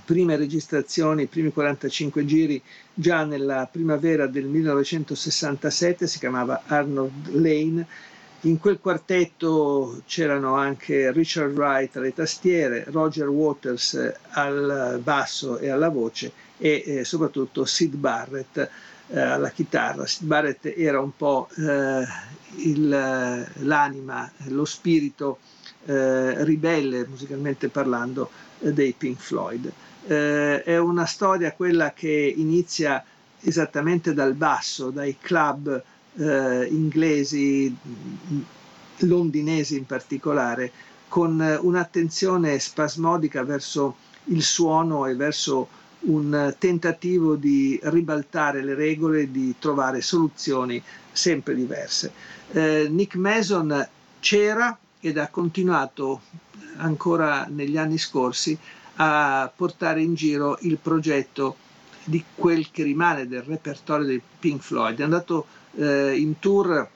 [0.05, 2.61] Prime registrazioni, i primi 45 giri
[2.93, 7.87] già nella primavera del 1967, si chiamava Arnold Lane.
[8.41, 15.89] In quel quartetto c'erano anche Richard Wright alle tastiere, Roger Waters al basso e alla
[15.89, 18.69] voce e eh, soprattutto Sid Barrett
[19.09, 20.05] eh, alla chitarra.
[20.05, 22.05] Sid Barrett era un po' eh,
[22.57, 25.39] il, l'anima, lo spirito
[25.85, 28.29] eh, ribelle, musicalmente parlando,
[28.59, 29.71] dei Pink Floyd.
[30.05, 33.03] Eh, è una storia quella che inizia
[33.41, 35.81] esattamente dal basso, dai club
[36.15, 37.75] eh, inglesi,
[38.99, 40.71] londinesi in particolare,
[41.07, 43.95] con un'attenzione spasmodica verso
[44.25, 45.67] il suono e verso
[46.01, 50.81] un tentativo di ribaltare le regole, di trovare soluzioni
[51.11, 52.11] sempre diverse.
[52.51, 53.87] Eh, Nick Mason
[54.19, 56.21] c'era ed ha continuato
[56.77, 58.57] ancora negli anni scorsi
[58.95, 61.55] a portare in giro il progetto
[62.03, 64.99] di quel che rimane del repertorio dei Pink Floyd.
[64.99, 65.45] È andato
[65.75, 66.89] eh, in tour,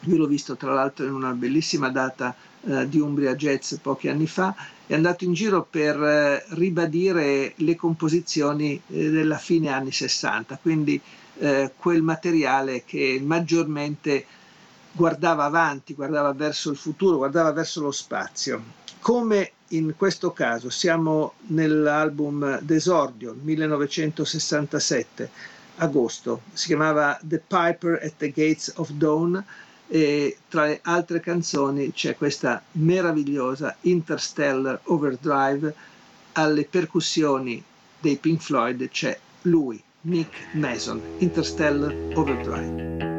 [0.00, 2.34] io l'ho visto tra l'altro in una bellissima data
[2.66, 4.54] eh, di Umbria Jazz pochi anni fa,
[4.86, 11.00] è andato in giro per eh, ribadire le composizioni eh, della fine anni 60, quindi
[11.38, 14.26] eh, quel materiale che maggiormente
[14.92, 18.62] guardava avanti, guardava verso il futuro, guardava verso lo spazio.
[19.00, 25.30] Come in questo caso siamo nell'album Desordio 1967,
[25.76, 29.44] agosto, si chiamava The Piper at the Gates of Dawn,
[29.88, 35.74] e tra le altre canzoni c'è questa meravigliosa Interstellar Overdrive
[36.32, 37.62] alle percussioni
[38.00, 43.13] dei Pink Floyd c'è lui, Nick Mason, Interstellar Overdrive.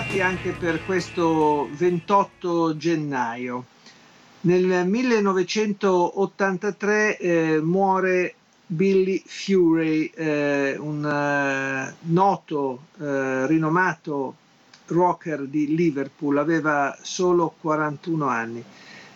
[0.00, 3.66] Bentrovati anche per questo 28 gennaio.
[4.42, 8.34] Nel 1983 eh, muore
[8.64, 14.36] Billy Fury, eh, un uh, noto, uh, rinomato
[14.86, 18.64] rocker di Liverpool, aveva solo 41 anni.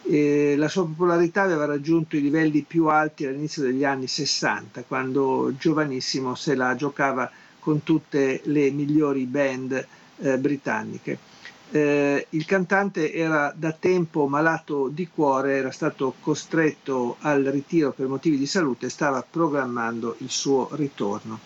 [0.02, 5.54] E la sua popolarità aveva raggiunto i livelli più alti all'inizio degli anni 60, quando
[5.56, 9.86] giovanissimo se la giocava con tutte le migliori band
[10.18, 11.18] eh, britanniche.
[11.70, 18.06] Eh, il cantante era da tempo malato di cuore, era stato costretto al ritiro per
[18.06, 21.40] motivi di salute e stava programmando il suo ritorno.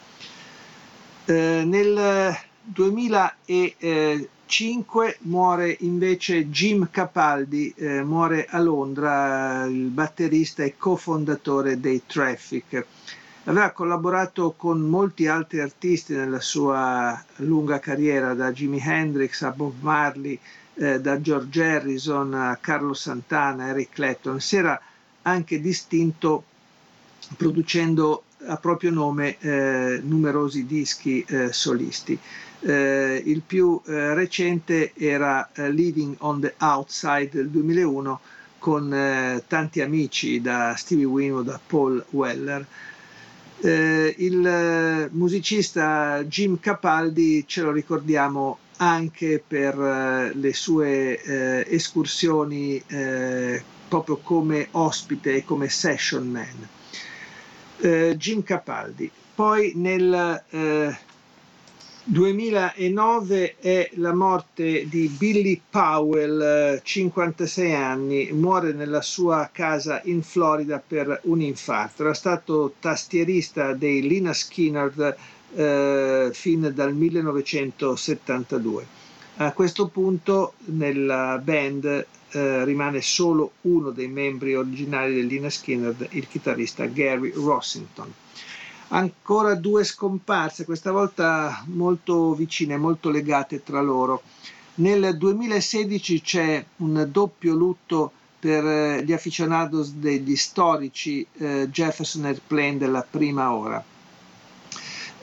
[1.25, 11.81] Eh, nel 2005 muore invece Jim Capaldi, eh, muore a Londra, il batterista e cofondatore
[11.81, 12.85] dei Traffic.
[13.49, 19.73] Aveva collaborato con molti altri artisti nella sua lunga carriera, da Jimi Hendrix a Bob
[19.81, 20.39] Marley,
[20.75, 24.39] eh, da George Harrison a Carlo Santana, Eric Clapton.
[24.39, 24.79] Si era
[25.23, 26.45] anche distinto
[27.39, 32.19] producendo a proprio nome eh, numerosi dischi eh, solisti.
[32.61, 38.21] Eh, il più eh, recente era eh, Living on the Outside del 2001
[38.59, 42.67] con tanti amici da Stevie Winwood a Paul Weller.
[43.61, 51.67] Eh, il eh, musicista Jim Capaldi ce lo ricordiamo anche per eh, le sue eh,
[51.69, 56.69] escursioni eh, proprio come ospite e come session man.
[58.17, 59.09] Jim Capaldi.
[59.37, 60.43] Poi nel
[62.11, 70.83] 2009 è la morte di Billy Powell, 56 anni, muore nella sua casa in Florida
[70.85, 72.05] per un infarto.
[72.05, 75.19] Era stato tastierista dei Lina Skinner
[75.55, 78.87] eh, fin dal 1972.
[79.37, 85.95] A questo punto nella band eh, rimane solo uno dei membri originali del Lina Skinner,
[86.13, 88.11] il chitarrista Gary Rossington
[88.89, 94.23] ancora due scomparse, questa volta molto vicine, molto legate tra loro.
[94.77, 102.79] Nel 2016 c'è un doppio lutto per eh, gli aficionados degli storici eh, Jefferson Airplane
[102.79, 103.83] della prima ora.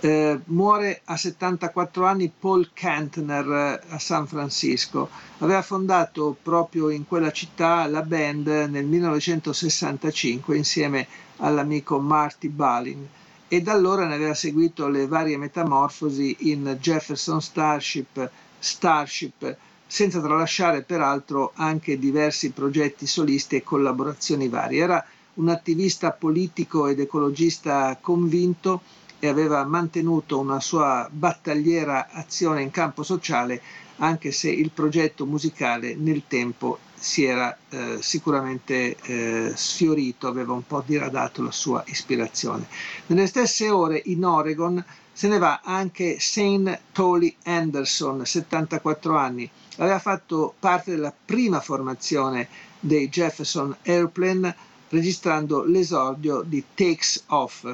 [0.01, 5.09] Eh, muore a 74 anni Paul Kantner eh, a San Francisco.
[5.37, 11.07] Aveva fondato proprio in quella città la band nel 1965 insieme
[11.37, 13.07] all'amico Marty Balin
[13.47, 20.81] e da allora ne aveva seguito le varie metamorfosi in Jefferson Starship, Starship, senza tralasciare
[20.81, 24.81] peraltro anche diversi progetti solisti e collaborazioni varie.
[24.83, 28.81] Era un attivista politico ed ecologista convinto
[29.19, 33.61] e aveva mantenuto una sua battagliera azione in campo sociale,
[33.97, 40.65] anche se il progetto musicale nel tempo si era eh, sicuramente eh, sfiorito, aveva un
[40.65, 42.67] po' diradato la sua ispirazione.
[43.07, 49.49] Nelle stesse ore in Oregon se ne va anche Shane Tolley Anderson, 74 anni.
[49.77, 52.49] Aveva fatto parte della prima formazione
[52.81, 54.53] dei Jefferson Airplane
[54.89, 57.65] registrando l'esordio di Takes Off.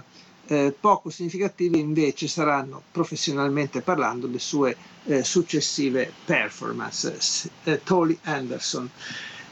[0.52, 4.76] Eh, poco significative invece saranno professionalmente parlando le sue
[5.06, 7.50] eh, successive performance.
[7.64, 8.90] Eh, Tolly Anderson.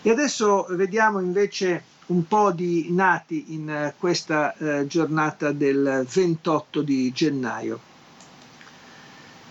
[0.01, 6.81] E adesso vediamo invece un po' di nati in eh, questa eh, giornata del 28
[6.81, 7.79] di gennaio.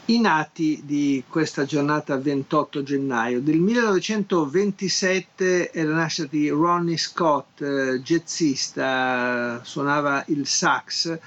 [0.04, 7.62] I nati di questa giornata 28 gennaio del 1927 è la nascita di Ronnie Scott,
[7.62, 11.18] eh, jazzista, suonava il sax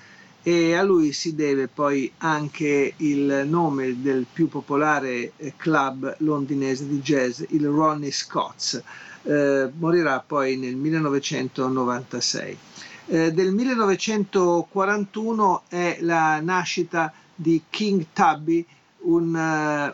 [0.44, 6.88] e a lui si deve poi anche il nome del più popolare eh, club londinese
[6.88, 8.82] di jazz, il Ronnie Scott's.
[9.24, 12.58] Eh, morirà poi nel 1996.
[13.08, 18.66] Eh, del 1941 è la nascita di King Tubby,
[19.04, 19.92] un uh,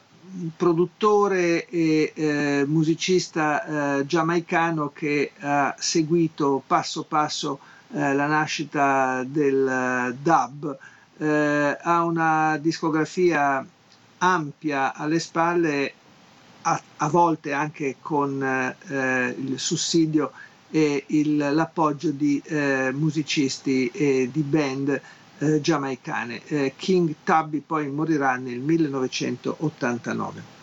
[0.55, 7.59] produttore e eh, musicista eh, giamaicano che ha seguito passo passo
[7.93, 10.77] eh, la nascita del eh, dub,
[11.17, 13.65] eh, ha una discografia
[14.19, 15.93] ampia alle spalle,
[16.63, 20.31] a, a volte anche con eh, il sussidio
[20.69, 22.43] e il, l'appoggio di
[22.91, 25.01] musicisti e di band
[25.61, 26.73] giamaicane.
[26.75, 30.55] King Tubby poi morirà nel 1989.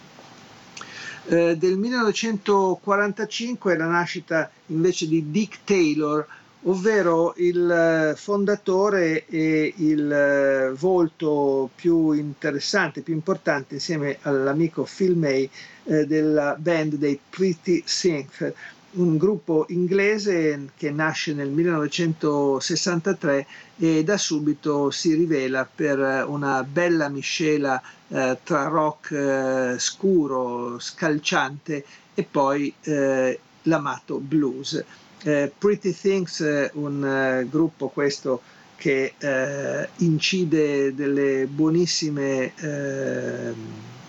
[1.26, 6.26] Eh, del 1945 è la nascita invece di Dick Taylor,
[6.64, 15.16] ovvero il eh, fondatore e il eh, volto più interessante, più importante insieme all'amico Phil
[15.16, 15.48] May
[15.84, 18.52] eh, della band dei Pretty Synth,
[18.92, 23.46] un gruppo inglese che nasce nel 1963
[23.76, 31.84] e da subito si rivela per una bella miscela eh, tra rock eh, scuro, scalciante
[32.14, 34.84] e poi eh, l'amato blues.
[35.26, 36.40] Eh, Pretty Things,
[36.74, 38.42] un uh, gruppo questo
[38.76, 43.54] che uh, incide delle buonissime uh,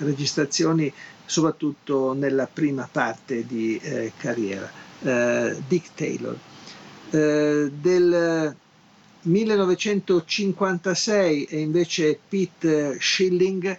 [0.03, 0.91] registrazioni,
[1.23, 3.79] soprattutto nella prima parte di
[4.17, 4.69] carriera.
[5.67, 6.37] Dick Taylor.
[7.09, 8.55] del
[9.21, 13.77] 1956 è invece Pete Schilling,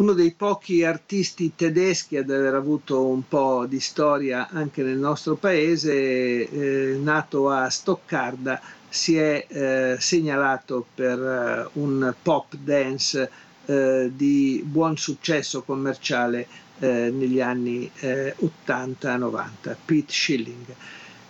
[0.00, 5.34] uno dei pochi artisti tedeschi ad aver avuto un po' di storia anche nel nostro
[5.36, 13.30] paese, eh, nato a Stoccarda, si è eh, segnalato per eh, un pop dance
[13.66, 16.46] eh, di buon successo commerciale
[16.78, 20.64] eh, negli anni 80-90, eh, Pete Schilling.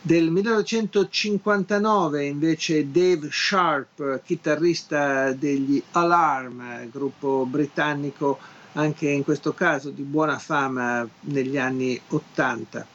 [0.00, 8.38] Del 1959 invece Dave Sharp, chitarrista degli Alarm, gruppo britannico
[8.72, 12.86] anche in questo caso di buona fama negli anni 80.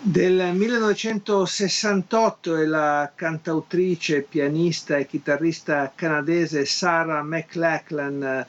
[0.00, 8.46] Del 1968 è la cantautrice, pianista e chitarrista canadese Sarah McLachlan,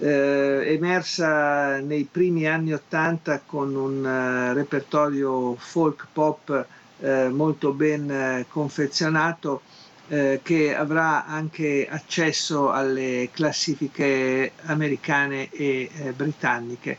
[0.00, 6.66] eh, emersa nei primi anni 80 con un uh, repertorio folk pop
[7.00, 9.62] eh, molto ben eh, confezionato
[10.08, 16.98] eh, che avrà anche accesso alle classifiche americane e eh, britanniche.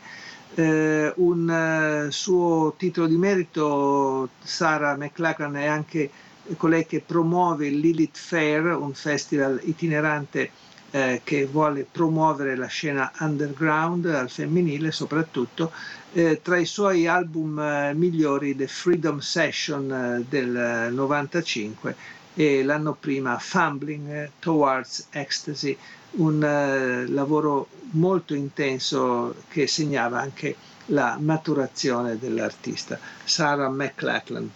[0.54, 6.10] Eh, un eh, suo titolo di merito, Sarah McLachlan, è anche
[6.56, 10.50] colei che promuove il Lilith Fair, un festival itinerante
[10.90, 15.72] eh, che vuole promuovere la scena underground al femminile soprattutto.
[16.12, 22.96] Eh, tra i suoi album eh, migliori The Freedom Session eh, del 95 e l'anno
[22.98, 25.76] prima Fumbling Towards Ecstasy,
[26.12, 30.54] un uh, lavoro molto intenso che segnava anche
[30.86, 34.50] la maturazione dell'artista, Sarah McLachlan.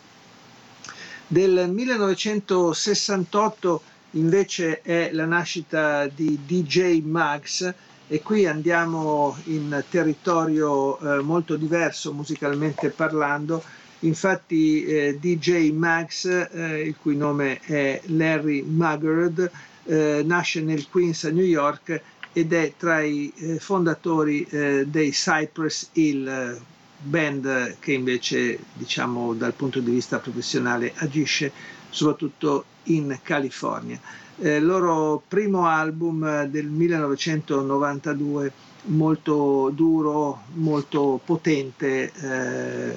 [1.27, 7.75] Del 1968 invece è la nascita di DJ Mags
[8.07, 13.65] e qui andiamo in territorio eh, molto diverso musicalmente parlando
[14.05, 19.51] Infatti eh, DJ Max, eh, il cui nome è Larry Muggard,
[19.85, 22.01] eh, nasce nel Queens a New York
[22.33, 26.61] ed è tra i eh, fondatori eh, dei Cypress Hill,
[27.05, 31.53] band che invece diciamo dal punto di vista professionale agisce
[31.91, 34.01] soprattutto in California.
[34.39, 38.53] Eh, il loro primo album del 1992
[38.87, 42.97] molto duro, molto potente, eh,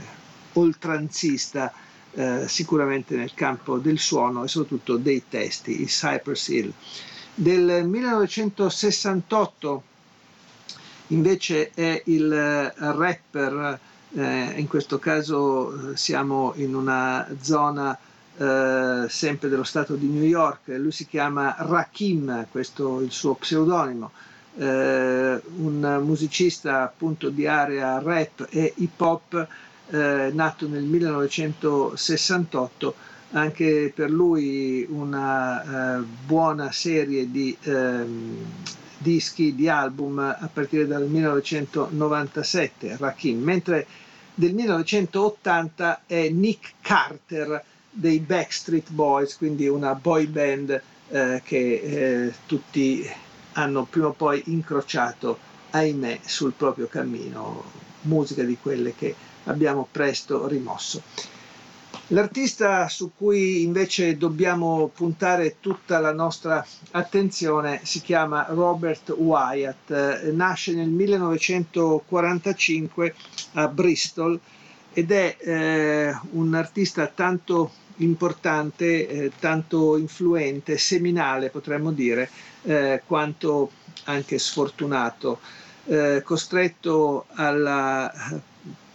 [0.58, 1.72] oltranzista
[2.14, 6.72] eh, sicuramente nel campo del suono e soprattutto dei testi, il Cypress Hill.
[7.34, 9.84] Del 1968
[11.08, 13.80] invece è il eh, rapper,
[14.14, 17.98] eh, in questo caso eh, siamo in una zona
[18.38, 23.36] eh, sempre dello stato di New York, lui si chiama Rakim, questo è il suo
[23.36, 24.12] pseudonimo,
[24.58, 29.48] eh, un musicista appunto di area rap e hip hop
[29.90, 32.96] eh, nato nel 1968,
[33.32, 38.38] anche per lui una eh, buona serie di ehm,
[38.98, 43.86] dischi, di album a partire dal 1997, Rakim, mentre
[44.34, 52.34] del 1980 è Nick Carter dei Backstreet Boys, quindi una boy band eh, che eh,
[52.46, 53.06] tutti
[53.54, 55.40] hanno prima o poi incrociato,
[55.72, 57.64] ahimè, sul proprio cammino,
[58.02, 59.16] musica di quelle che
[59.48, 61.02] abbiamo presto rimosso.
[62.12, 70.32] L'artista su cui invece dobbiamo puntare tutta la nostra attenzione si chiama Robert Wyatt, eh,
[70.32, 73.14] nasce nel 1945
[73.56, 74.40] a Bristol
[74.94, 82.30] ed è eh, un artista tanto importante, eh, tanto influente, seminale potremmo dire,
[82.64, 83.70] eh, quanto
[84.06, 85.40] anche sfortunato,
[85.88, 88.10] eh, costretto alla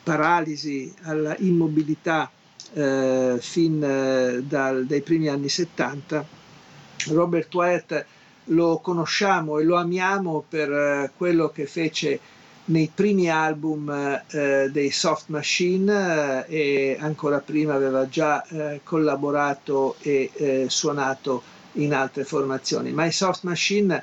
[0.03, 2.31] paralisi, alla immobilità
[2.75, 6.25] eh, fin eh, dal, dai primi anni 70.
[7.09, 8.05] Robert Wyatt
[8.47, 12.21] lo conosciamo e lo amiamo per eh, quello che fece
[12.65, 18.45] nei primi album eh, dei Soft Machine e ancora prima aveva già
[18.85, 21.43] collaborato e suonato
[21.73, 22.93] in altre formazioni.
[22.93, 24.03] Ma i Soft Machine,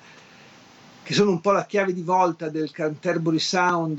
[1.03, 3.97] che sono un po' la chiave di volta del Canterbury Sound,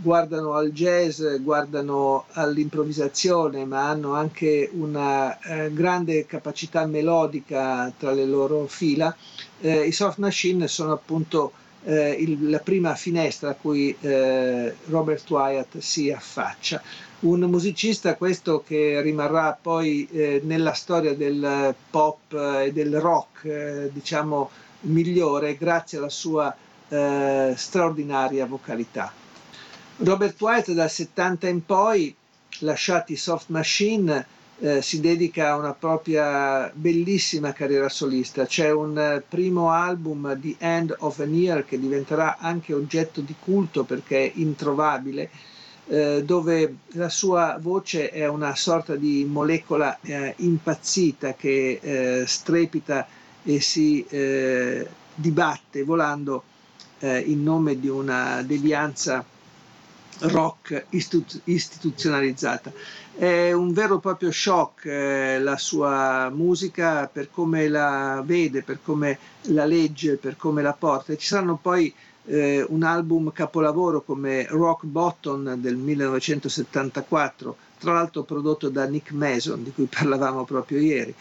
[0.00, 8.24] guardano al jazz, guardano all'improvvisazione, ma hanno anche una eh, grande capacità melodica tra le
[8.24, 9.14] loro fila.
[9.60, 11.52] Eh, I soft machine sono appunto
[11.84, 16.80] eh, il, la prima finestra a cui eh, Robert Wyatt si affaccia.
[17.20, 23.90] Un musicista questo che rimarrà poi eh, nella storia del pop e del rock, eh,
[23.92, 24.50] diciamo,
[24.82, 26.54] migliore grazie alla sua
[26.88, 29.12] straordinaria vocalità.
[30.00, 32.14] Robert White dal 70 in poi,
[32.60, 34.24] lasciati Soft Machine,
[34.60, 38.46] eh, si dedica a una propria bellissima carriera solista.
[38.46, 43.34] C'è un eh, primo album di End of an Year che diventerà anche oggetto di
[43.40, 45.30] culto perché è introvabile,
[45.88, 53.04] eh, dove la sua voce è una sorta di molecola eh, impazzita che eh, strepita
[53.42, 56.44] e si eh, dibatte volando
[57.00, 59.24] in nome di una devianza
[60.20, 62.72] rock istitu- istituzionalizzata.
[63.14, 68.78] È un vero e proprio shock eh, la sua musica per come la vede, per
[68.82, 71.16] come la legge, per come la porta.
[71.16, 71.92] Ci saranno poi
[72.26, 79.64] eh, un album capolavoro come Rock Bottom del 1974, tra l'altro prodotto da Nick Mason,
[79.64, 81.14] di cui parlavamo proprio ieri.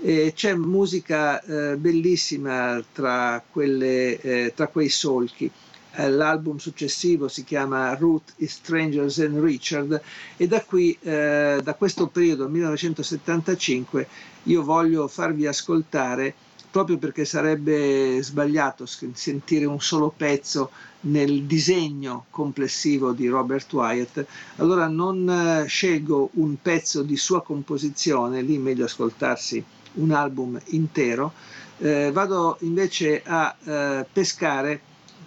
[0.00, 5.50] E c'è musica eh, bellissima tra, quelle, eh, tra quei solchi.
[5.96, 10.00] Eh, l'album successivo si chiama Ruth Strangers and Richard
[10.36, 14.08] e da qui, eh, da questo periodo 1975,
[14.44, 16.34] io voglio farvi ascoltare
[16.68, 20.72] proprio perché sarebbe sbagliato sentire un solo pezzo
[21.02, 24.26] nel disegno complessivo di Robert Wyatt,
[24.56, 29.64] allora non eh, scelgo un pezzo di sua composizione, lì meglio ascoltarsi
[29.94, 31.32] un album intero,
[31.78, 34.80] eh, vado invece a eh, pescare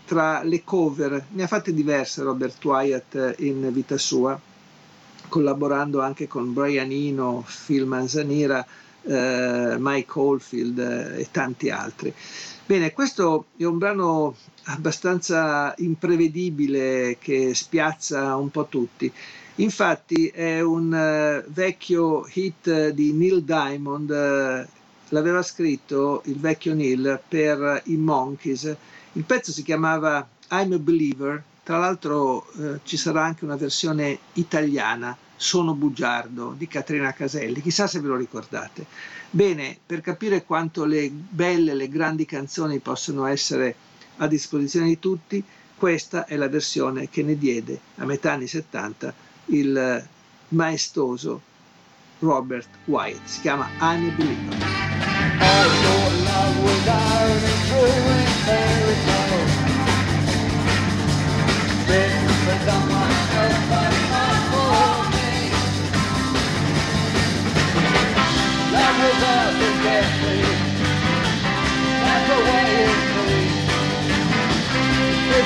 [0.08, 4.39] tra le cover, ne ha fatte diverse Robert Wyatt in vita sua,
[5.28, 8.66] collaborando anche con Brian Eno, Phil Manzanera,
[9.01, 12.14] eh, Mike Oldfield eh, e tanti altri.
[12.66, 14.36] Bene, questo è un brano
[14.66, 19.12] abbastanza imprevedibile che spiazza un po' tutti.
[19.55, 24.70] Infatti è un uh, vecchio hit di Neil Diamond, uh,
[25.10, 28.76] l'aveva scritto il vecchio Neil per i Monkeys
[29.18, 34.20] il pezzo si chiamava I'm a Believer, tra l'altro eh, ci sarà anche una versione
[34.34, 38.86] italiana, Sono bugiardo, di Caterina Caselli, chissà se ve lo ricordate.
[39.30, 43.76] Bene, per capire quanto le belle, le grandi canzoni possono essere
[44.18, 45.43] a disposizione di tutti,
[45.76, 49.13] questa è la versione che ne diede a metà anni 70
[49.47, 50.07] il
[50.49, 51.41] maestoso
[52.20, 53.26] Robert Wyatt.
[53.26, 54.55] Si chiama I'm a Believer.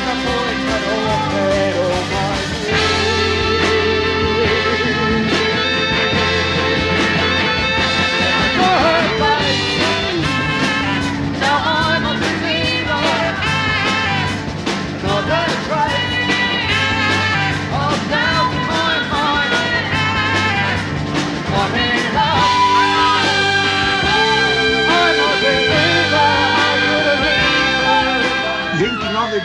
[0.03, 2.00] una puerta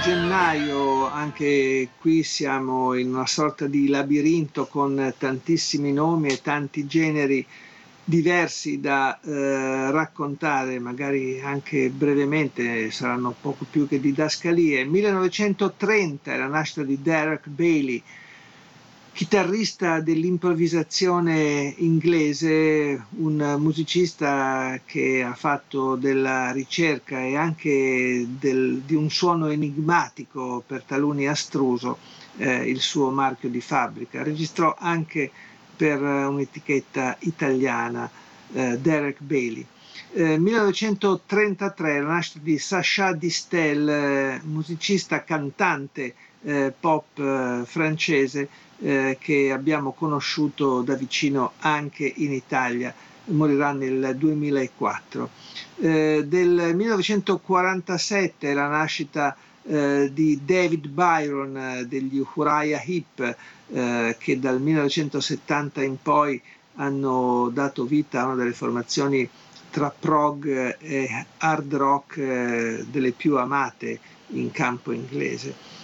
[0.07, 7.45] gennaio, anche qui siamo in una sorta di labirinto con tantissimi nomi e tanti generi
[8.05, 14.85] diversi da eh, raccontare, magari anche brevemente, saranno poco più che didascalie.
[14.85, 18.01] 1930 è la nascita di Derek Bailey,
[19.17, 29.09] chitarrista dell'improvvisazione inglese, un musicista che ha fatto della ricerca e anche del, di un
[29.09, 31.97] suono enigmatico, per taluni astruso,
[32.37, 34.23] eh, il suo marchio di fabbrica.
[34.23, 35.31] Registrò anche
[35.75, 38.11] per un'etichetta italiana,
[38.53, 39.65] eh, Derek Bailey.
[40.13, 46.15] Eh, 1933 la nascita di Sacha Distel, eh, musicista cantante
[46.47, 52.95] eh, pop eh, francese, eh, che abbiamo conosciuto da vicino anche in Italia,
[53.27, 55.29] morirà nel 2004.
[55.79, 63.37] Eh, del 1947 la nascita eh, di David Byron eh, degli Heep
[63.73, 66.41] eh, che dal 1970 in poi
[66.77, 69.29] hanno dato vita a una delle formazioni
[69.71, 75.76] tra prog e hard rock delle più amate in campo inglese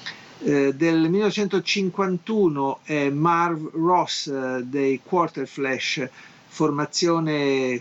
[0.45, 6.09] eh, del 1951 è Marv Ross eh, dei Quarter Flash,
[6.49, 7.81] formazione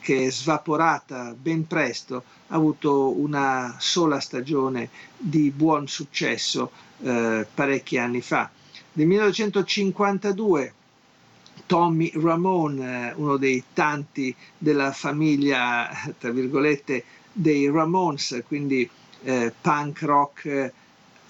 [0.00, 6.72] che è svaporata ben presto, ha avuto una sola stagione di buon successo
[7.02, 8.50] eh, parecchi anni fa.
[8.94, 10.74] Nel 1952
[11.66, 15.88] Tommy Ramone, eh, uno dei tanti della famiglia,
[16.18, 18.88] tra virgolette, dei Ramones, quindi
[19.22, 20.72] eh, punk rock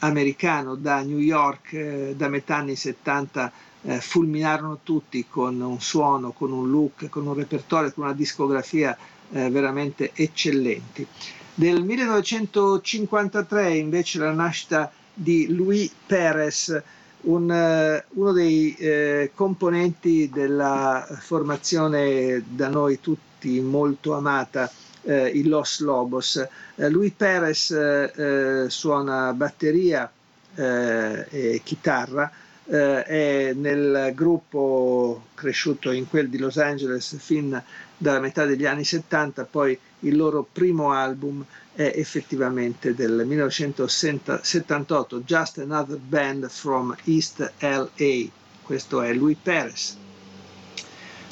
[0.03, 6.33] americano da New York eh, da metà anni 70 eh, fulminarono tutti con un suono,
[6.33, 8.97] con un look, con un repertorio, con una discografia
[9.31, 11.07] eh, veramente eccellenti.
[11.55, 16.83] Del 1953 invece la nascita di Louis Perez,
[17.23, 24.71] un, uh, uno dei uh, componenti della formazione da noi tutti molto amata,
[25.03, 26.47] uh, i Los Lobos.
[26.77, 30.11] Louis Perez suona batteria
[30.55, 32.31] e chitarra,
[32.65, 37.63] è nel gruppo cresciuto in quel di Los Angeles fin
[37.97, 41.45] dalla metà degli anni 70, poi il loro primo album
[41.75, 48.25] è effettivamente del 1978, Just Another Band from East LA,
[48.63, 49.97] questo è Louis Perez.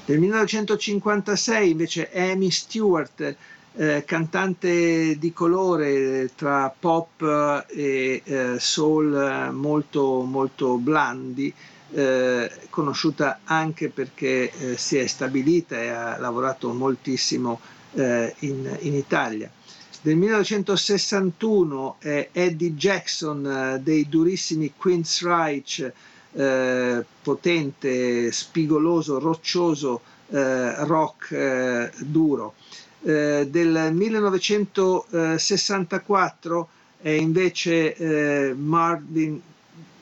[0.06, 3.34] Nel 1956 invece Amy Stewart,
[3.74, 11.52] eh, cantante di colore tra pop e eh, soul molto, molto blandi,
[11.92, 17.60] eh, conosciuta anche perché eh, si è stabilita e ha lavorato moltissimo
[17.94, 19.50] eh, in, in, Italia.
[20.02, 25.92] Del 1961 è Eddie Jackson eh, dei durissimi Queen's Reich,
[26.32, 30.00] eh, potente, spigoloso, roccioso
[30.30, 32.54] eh, rock duro.
[33.02, 36.68] Del 1964
[37.00, 39.40] è invece Marvin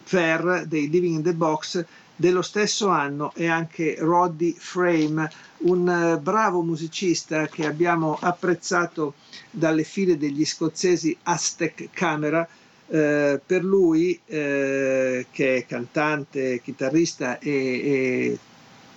[0.03, 1.84] Fair dei Living in the Box
[2.18, 9.14] dello stesso anno e anche Roddy Frame, un eh, bravo musicista che abbiamo apprezzato
[9.53, 12.46] dalle file degli scozzesi Aztec Camera.
[12.90, 18.38] Eh, per lui, eh, che è cantante, chitarrista e, e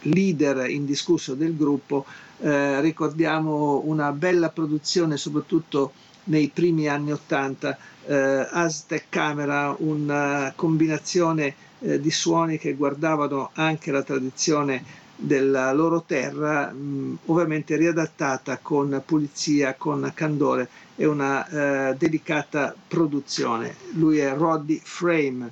[0.04, 2.06] leader indiscusso del gruppo,
[2.42, 5.94] eh, ricordiamo una bella produzione, soprattutto
[6.26, 13.92] nei primi anni Ottanta, eh, Aztec Camera, una combinazione eh, di suoni che guardavano anche
[13.92, 14.84] la tradizione
[15.16, 21.48] della loro terra, mh, ovviamente riadattata con pulizia, con candore e una
[21.92, 23.76] eh, delicata produzione.
[23.94, 25.52] Lui è Roddy Frame.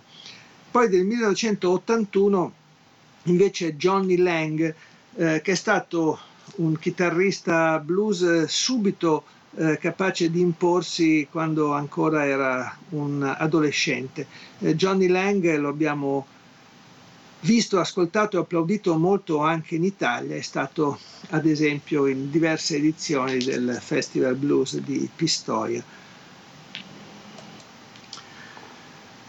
[0.72, 2.54] Poi del 1981
[3.24, 4.74] invece Johnny Lang,
[5.16, 6.20] eh, che è stato
[6.58, 9.24] un chitarrista blues subito
[9.56, 14.28] eh, capace di imporsi quando ancora era un adolescente.
[14.60, 16.26] Eh, Johnny Lang lo abbiamo
[17.42, 23.38] visto, ascoltato e applaudito molto anche in Italia, è stato ad esempio in diverse edizioni
[23.38, 25.84] del Festival Blues di Pistoia.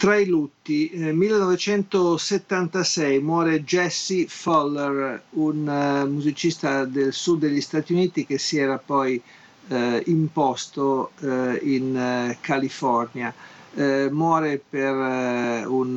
[0.01, 7.93] Tra i lutti, eh, 1976 muore Jesse Fuller, un uh, musicista del sud degli Stati
[7.93, 9.21] Uniti che si era poi
[9.69, 13.31] eh, imposto eh, in eh, California.
[13.75, 15.97] Eh, muore per eh, un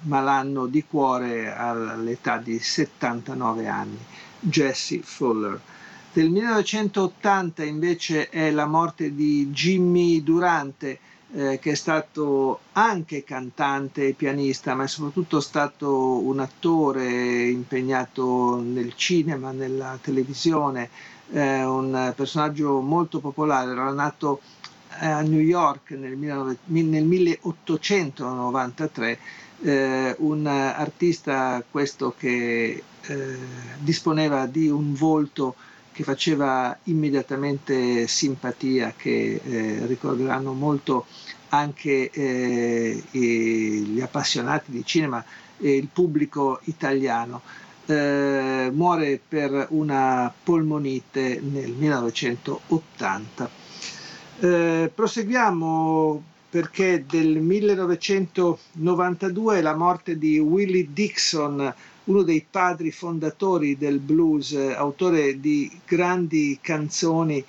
[0.00, 3.98] malanno di cuore all'età di 79 anni,
[4.40, 5.60] Jesse Fuller.
[6.10, 10.98] Del 1980 invece è la morte di Jimmy Durante,
[11.32, 18.60] eh, che è stato anche cantante e pianista, ma è soprattutto stato un attore impegnato
[18.60, 20.88] nel cinema, nella televisione,
[21.32, 24.40] eh, un personaggio molto popolare, era nato
[25.00, 29.18] eh, a New York nel, 19, nel 1893,
[29.62, 33.36] eh, un artista questo che eh,
[33.78, 35.54] disponeva di un volto
[36.00, 41.04] che faceva immediatamente simpatia, che eh, ricorderanno molto
[41.50, 45.22] anche eh, gli appassionati di cinema
[45.58, 47.42] e il pubblico italiano
[47.84, 53.50] eh, muore per una polmonite nel 1980.
[54.40, 61.74] Eh, proseguiamo perché del 1992 la morte di Willie Dixon,
[62.04, 67.44] uno dei padri fondatori del blues, autore di grandi canzoni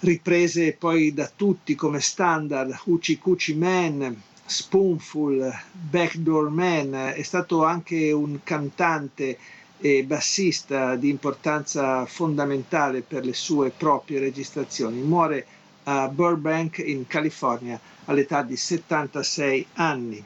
[0.00, 8.12] riprese poi da tutti come standard, Hoochie Coochie Man, Spoonful, Backdoor Man, è stato anche
[8.12, 9.38] un cantante
[9.80, 15.00] e bassista di importanza fondamentale per le sue proprie registrazioni.
[15.00, 15.46] Muore
[15.84, 20.24] a Burbank in California all'età di 76 anni.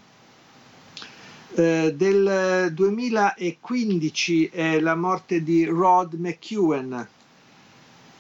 [1.55, 7.07] Eh, del 2015 è la morte di Rod McEwen,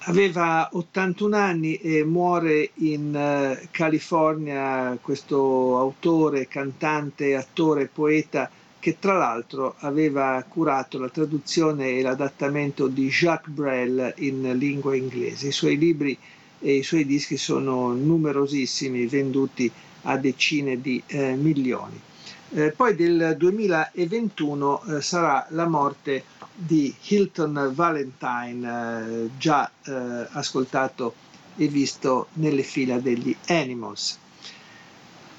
[0.01, 9.17] aveva 81 anni e muore in uh, California questo autore, cantante, attore, poeta che tra
[9.17, 15.47] l'altro aveva curato la traduzione e l'adattamento di Jacques Brel in lingua inglese.
[15.47, 16.19] I suoi libri
[16.59, 19.73] e i suoi dischi sono numerosissimi, venduti
[20.03, 22.11] a decine di eh, milioni.
[22.55, 26.25] Eh, poi del 2021 eh, sarà la morte
[26.55, 31.15] di Hilton Valentine, eh, già eh, ascoltato
[31.57, 34.19] e visto nelle fila degli Animals.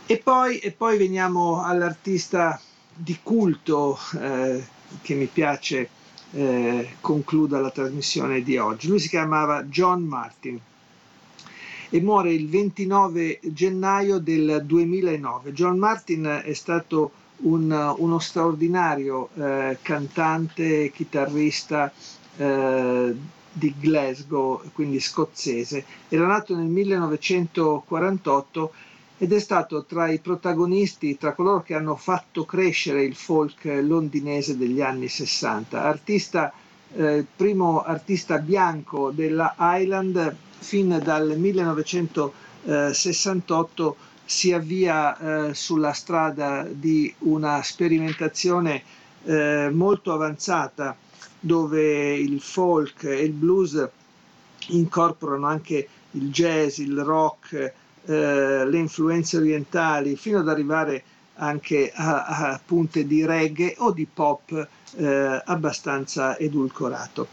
[0.07, 2.59] E poi, e poi veniamo all'artista
[2.91, 4.66] di culto eh,
[5.03, 5.89] che mi piace
[6.32, 8.88] eh, concluda la trasmissione di oggi.
[8.88, 10.59] Lui si chiamava John Martin
[11.94, 15.54] e muore il 29 gennaio del 2009.
[15.54, 21.94] John Martin è stato un, uno straordinario eh, cantante, chitarrista
[22.36, 23.16] eh,
[23.52, 25.86] di Glasgow, quindi scozzese.
[26.10, 28.74] Era nato nel 1948
[29.20, 34.58] ed è stato tra i protagonisti, tra coloro che hanno fatto crescere il folk londinese
[34.58, 35.84] degli anni 60.
[35.84, 36.52] Artista,
[36.96, 43.95] eh, primo artista bianco della Island, fin dal 1968
[44.26, 48.82] si avvia eh, sulla strada di una sperimentazione
[49.26, 50.95] eh, molto avanzata
[51.39, 53.88] dove il folk e il blues
[54.68, 57.74] incorporano anche il jazz, il rock,
[58.05, 61.03] eh, le influenze orientali, fino ad arrivare
[61.36, 67.28] anche a, a punte di reggae o di pop eh, abbastanza edulcorato.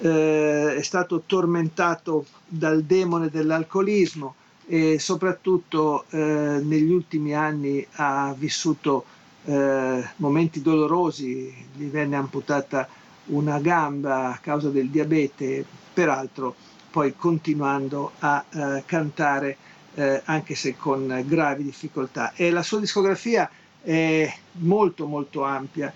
[0.00, 4.34] Eh, è stato tormentato dal demone dell'alcolismo
[4.66, 9.04] e soprattutto eh, negli ultimi anni ha vissuto
[9.44, 12.88] eh, momenti dolorosi, gli venne amputata
[13.26, 16.54] una gamba a causa del diabete, peraltro
[16.90, 19.56] poi continuando a eh, cantare
[19.94, 22.32] eh, anche se con gravi difficoltà.
[22.34, 25.92] E la sua discografia è molto molto ampia.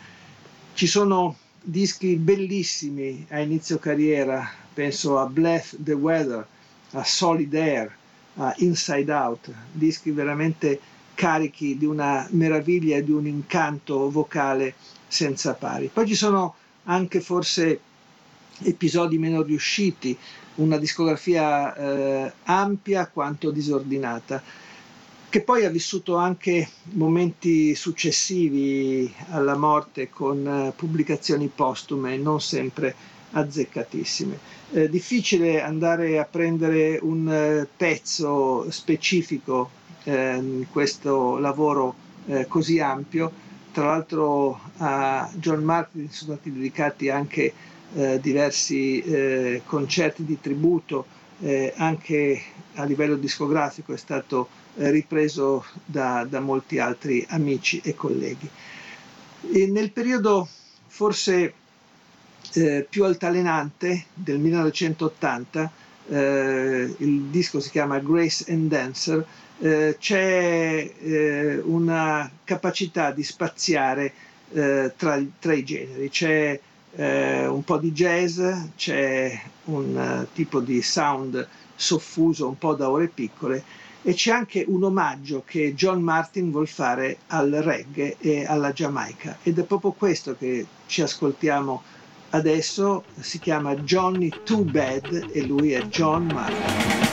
[0.74, 6.46] Ci sono dischi bellissimi a inizio carriera, penso a Bless the Weather,
[6.92, 7.94] a Solid Air,
[8.36, 10.80] a Inside Out, dischi veramente
[11.14, 14.74] carichi di una meraviglia e di un incanto vocale
[15.08, 15.90] senza pari.
[15.92, 16.54] Poi ci sono
[16.84, 17.80] anche forse
[18.62, 20.16] episodi meno riusciti,
[20.56, 24.42] una discografia eh, ampia quanto disordinata,
[25.30, 32.94] che poi ha vissuto anche momenti successivi alla morte con eh, pubblicazioni postume non sempre
[33.32, 34.38] azzeccatissime.
[34.72, 41.94] Eh, difficile andare a prendere un eh, pezzo specifico in questo lavoro
[42.28, 43.30] eh, così ampio,
[43.72, 47.52] tra l'altro a John Martin sono stati dedicati anche
[48.20, 51.04] diversi concerti di tributo,
[51.76, 52.42] anche
[52.74, 54.48] a livello discografico è stato
[54.78, 58.48] ripreso da, da, molti altri amici e colleghi.
[59.52, 60.48] E nel periodo
[60.86, 61.54] forse
[62.52, 65.70] eh, più altalenante del 1980,
[66.08, 69.26] eh, il disco si chiama Grace and Dancer,
[69.60, 74.12] eh, c'è eh, una capacità di spaziare
[74.52, 76.58] eh, tra, tra, i generi, c'è
[76.94, 78.40] eh, un po' di jazz,
[78.76, 83.62] c'è un tipo di sound soffuso un po' da ore piccole
[84.08, 89.36] e c'è anche un omaggio che John Martin vuol fare al reggae e alla Giamaica
[89.42, 91.82] ed è proprio questo che ci ascoltiamo
[92.30, 97.07] adesso, si chiama Johnny Too Bad e lui è John Martin.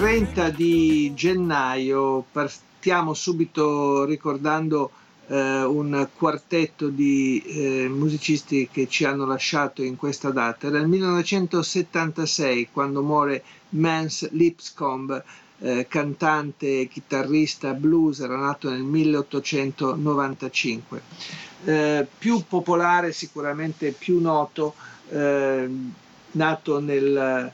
[0.00, 4.92] 30 di gennaio, partiamo subito ricordando
[5.26, 10.68] eh, un quartetto di eh, musicisti che ci hanno lasciato in questa data.
[10.68, 15.22] Era il 1976 quando muore Mance Lipscomb,
[15.58, 21.02] eh, cantante e chitarrista blues, era nato nel 1895.
[21.64, 24.72] Eh, più popolare, sicuramente più noto,
[25.10, 25.68] eh,
[26.30, 27.52] nato nel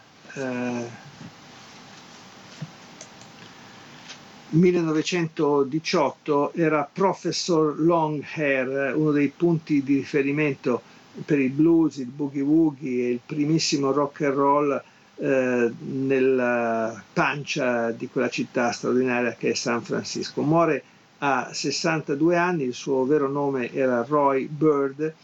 [4.57, 10.81] 1918 era Professor Longhair, uno dei punti di riferimento
[11.25, 14.83] per il blues, il boogie woogie e il primissimo rock and roll
[15.19, 20.43] eh, nella pancia di quella città straordinaria che è San Francisco.
[20.43, 20.83] Muore
[21.19, 25.15] a 62 anni, il suo vero nome era Roy Bird,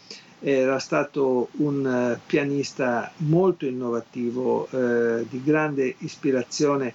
[0.41, 1.85] era stato un
[2.17, 6.93] uh, pianista molto innovativo, eh, di grande ispirazione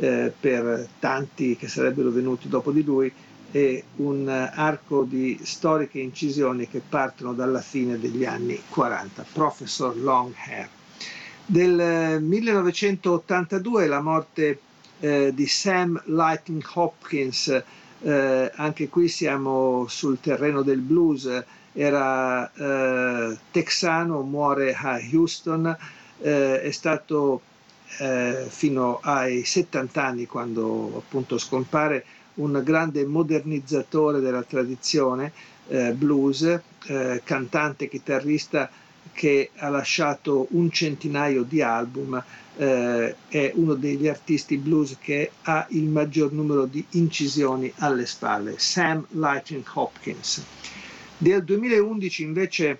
[0.00, 3.12] eh, per tanti che sarebbero venuti dopo di lui
[3.52, 9.26] e un arco di storiche incisioni che partono dalla fine degli anni 40.
[9.32, 10.68] Professor Longhair.
[11.44, 14.60] Del 1982 la morte
[15.00, 17.62] eh, di Sam Lightning Hopkins,
[18.02, 25.76] eh, anche qui siamo sul terreno del blues, era eh, texano, muore a Houston,
[26.20, 27.42] eh, è stato
[27.98, 35.32] eh, fino ai 70 anni quando appunto scompare un grande modernizzatore della tradizione
[35.68, 36.42] eh, blues,
[36.86, 38.70] eh, cantante, chitarrista
[39.12, 42.22] che ha lasciato un centinaio di album,
[42.56, 48.58] eh, è uno degli artisti blues che ha il maggior numero di incisioni alle spalle,
[48.58, 50.44] Sam Lightning Hopkins.
[51.16, 52.78] Del 2011 invece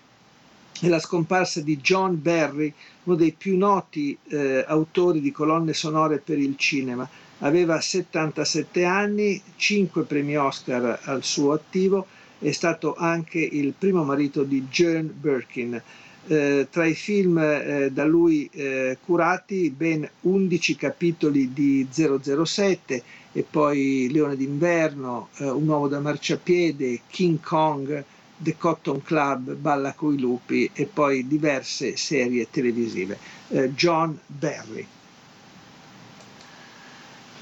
[0.80, 2.72] è la scomparsa di John Barry,
[3.10, 7.08] uno dei più noti eh, autori di colonne sonore per il cinema.
[7.38, 12.06] Aveva 77 anni, 5 premi Oscar al suo attivo,
[12.38, 15.82] è stato anche il primo marito di Jane Birkin.
[16.26, 23.02] Eh, tra i film eh, da lui eh, curati ben 11 capitoli di 007
[23.32, 28.04] e poi Leone d'inverno, eh, Un uomo da marciapiede, King Kong,
[28.42, 33.18] The Cotton Club, Balla coi lupi e poi diverse serie televisive.
[33.48, 34.86] Eh, John Barry.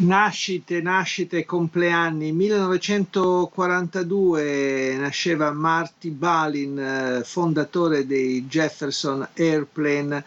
[0.01, 2.31] Nascite, nascite, compleanni.
[2.33, 10.23] 1942 nasceva Marty Balin, eh, fondatore dei Jefferson Airplane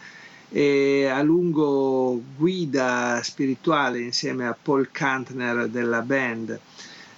[0.49, 6.59] e a lungo guida spirituale insieme a Paul Kantner della band.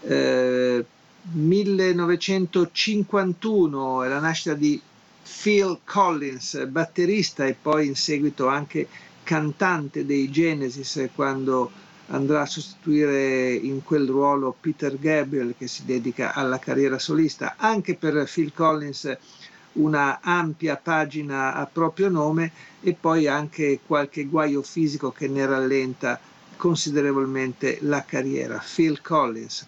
[0.01, 0.85] Eh,
[1.31, 4.81] 1951 è la nascita di
[5.41, 8.87] Phil Collins, batterista e poi in seguito anche
[9.23, 11.71] cantante dei Genesis quando
[12.07, 17.55] andrà a sostituire in quel ruolo Peter Gabriel che si dedica alla carriera solista.
[17.57, 19.17] Anche per Phil Collins
[19.73, 22.51] una ampia pagina a proprio nome
[22.81, 26.19] e poi anche qualche guaio fisico che ne rallenta
[26.57, 28.61] considerevolmente la carriera.
[28.75, 29.67] Phil Collins.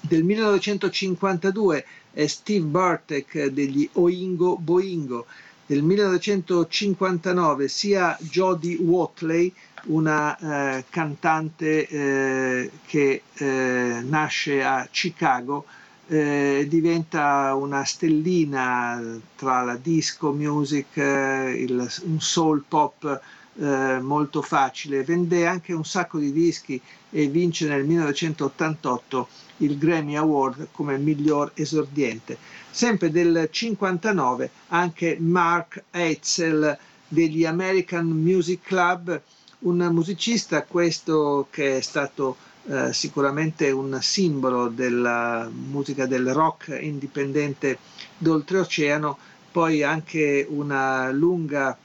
[0.00, 5.26] Del 1952 è Steve Bartek degli Oingo Boingo.
[5.66, 9.52] Del 1959 sia Jodie Watley
[9.86, 10.36] una
[10.78, 15.66] eh, cantante eh, che eh, nasce a Chicago,
[16.06, 23.20] eh, diventa una stellina tra la disco music, eh, il, un soul pop
[23.60, 26.80] eh, molto facile, vende anche un sacco di dischi
[27.10, 29.28] e vince nel 1988
[29.58, 32.36] il Grammy Award come miglior esordiente.
[32.70, 36.76] Sempre del 59 anche Mark Eitzel
[37.08, 39.20] degli American Music Club
[39.60, 42.36] un musicista questo che è stato
[42.68, 47.78] eh, sicuramente un simbolo della musica del rock indipendente
[48.18, 49.18] d'oltreoceano,
[49.50, 51.76] poi anche una lunga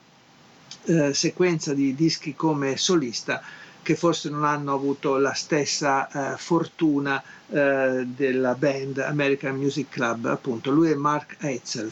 [0.85, 3.41] eh, sequenza di dischi come solista
[3.83, 10.25] che forse non hanno avuto la stessa eh, fortuna eh, della band American Music Club,
[10.25, 10.71] appunto.
[10.71, 11.91] Lui è Mark Eitzel.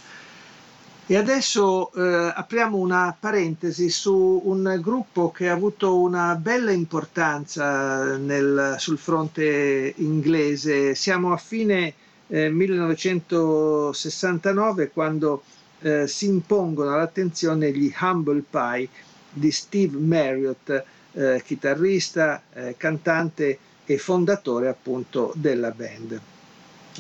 [1.05, 8.15] E adesso eh, apriamo una parentesi su un gruppo che ha avuto una bella importanza
[8.17, 10.95] nel, sul fronte inglese.
[10.95, 11.93] Siamo a fine
[12.27, 15.43] eh, 1969 quando
[15.81, 18.87] eh, si impongono all'attenzione gli Humble Pie
[19.33, 20.83] di Steve Marriott,
[21.13, 26.19] eh, chitarrista, eh, cantante e fondatore appunto della band.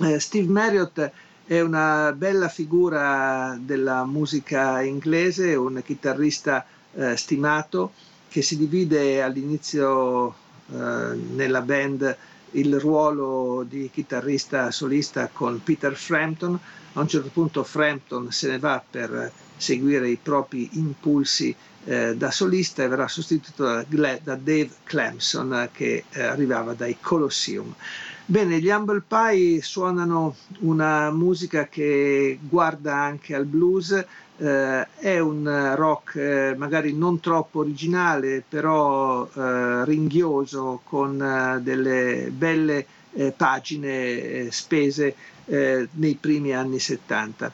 [0.01, 1.11] Eh, Steve Marriott
[1.45, 7.91] è una bella figura della musica inglese, un chitarrista eh, stimato
[8.29, 10.33] che si divide all'inizio
[10.71, 12.17] eh, nella band
[12.51, 16.57] il ruolo di chitarrista solista con Peter Frampton.
[16.93, 21.55] A un certo punto Frampton se ne va per seguire i propri impulsi
[21.85, 23.85] eh, da solista e verrà sostituito da,
[24.21, 27.73] da Dave Clemson che eh, arrivava dai Colosseum.
[28.25, 34.05] Bene, gli Humble Pie suonano una musica che guarda anche al blues,
[34.37, 42.85] eh, è un rock eh, magari non troppo originale, però eh, ringhioso con delle belle
[43.35, 45.13] pagine spese
[45.45, 47.51] nei primi anni 70.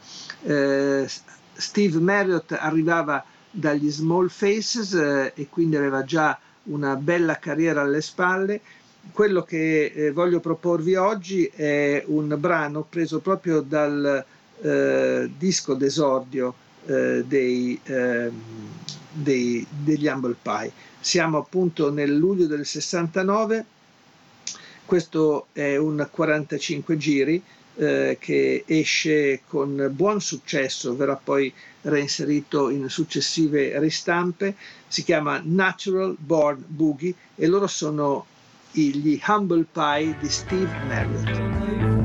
[1.56, 3.26] Steve Marriott arrivava
[3.58, 8.62] dagli Small Faces eh, e quindi aveva già una bella carriera alle spalle.
[9.12, 14.24] Quello che eh, voglio proporvi oggi è un brano preso proprio dal
[14.62, 16.54] eh, disco d'esordio
[16.86, 18.42] eh, dei, ehm,
[19.12, 20.72] dei, degli Humble Pie.
[21.00, 23.66] Siamo appunto nel luglio del 69,
[24.86, 27.44] questo è un 45 giri
[27.78, 34.56] eh, che esce con buon successo, verrà poi reinserito in successive ristampe,
[34.88, 38.26] si chiama Natural Born Boogie e loro sono
[38.72, 41.97] gli Humble Pie di Steve Marriott.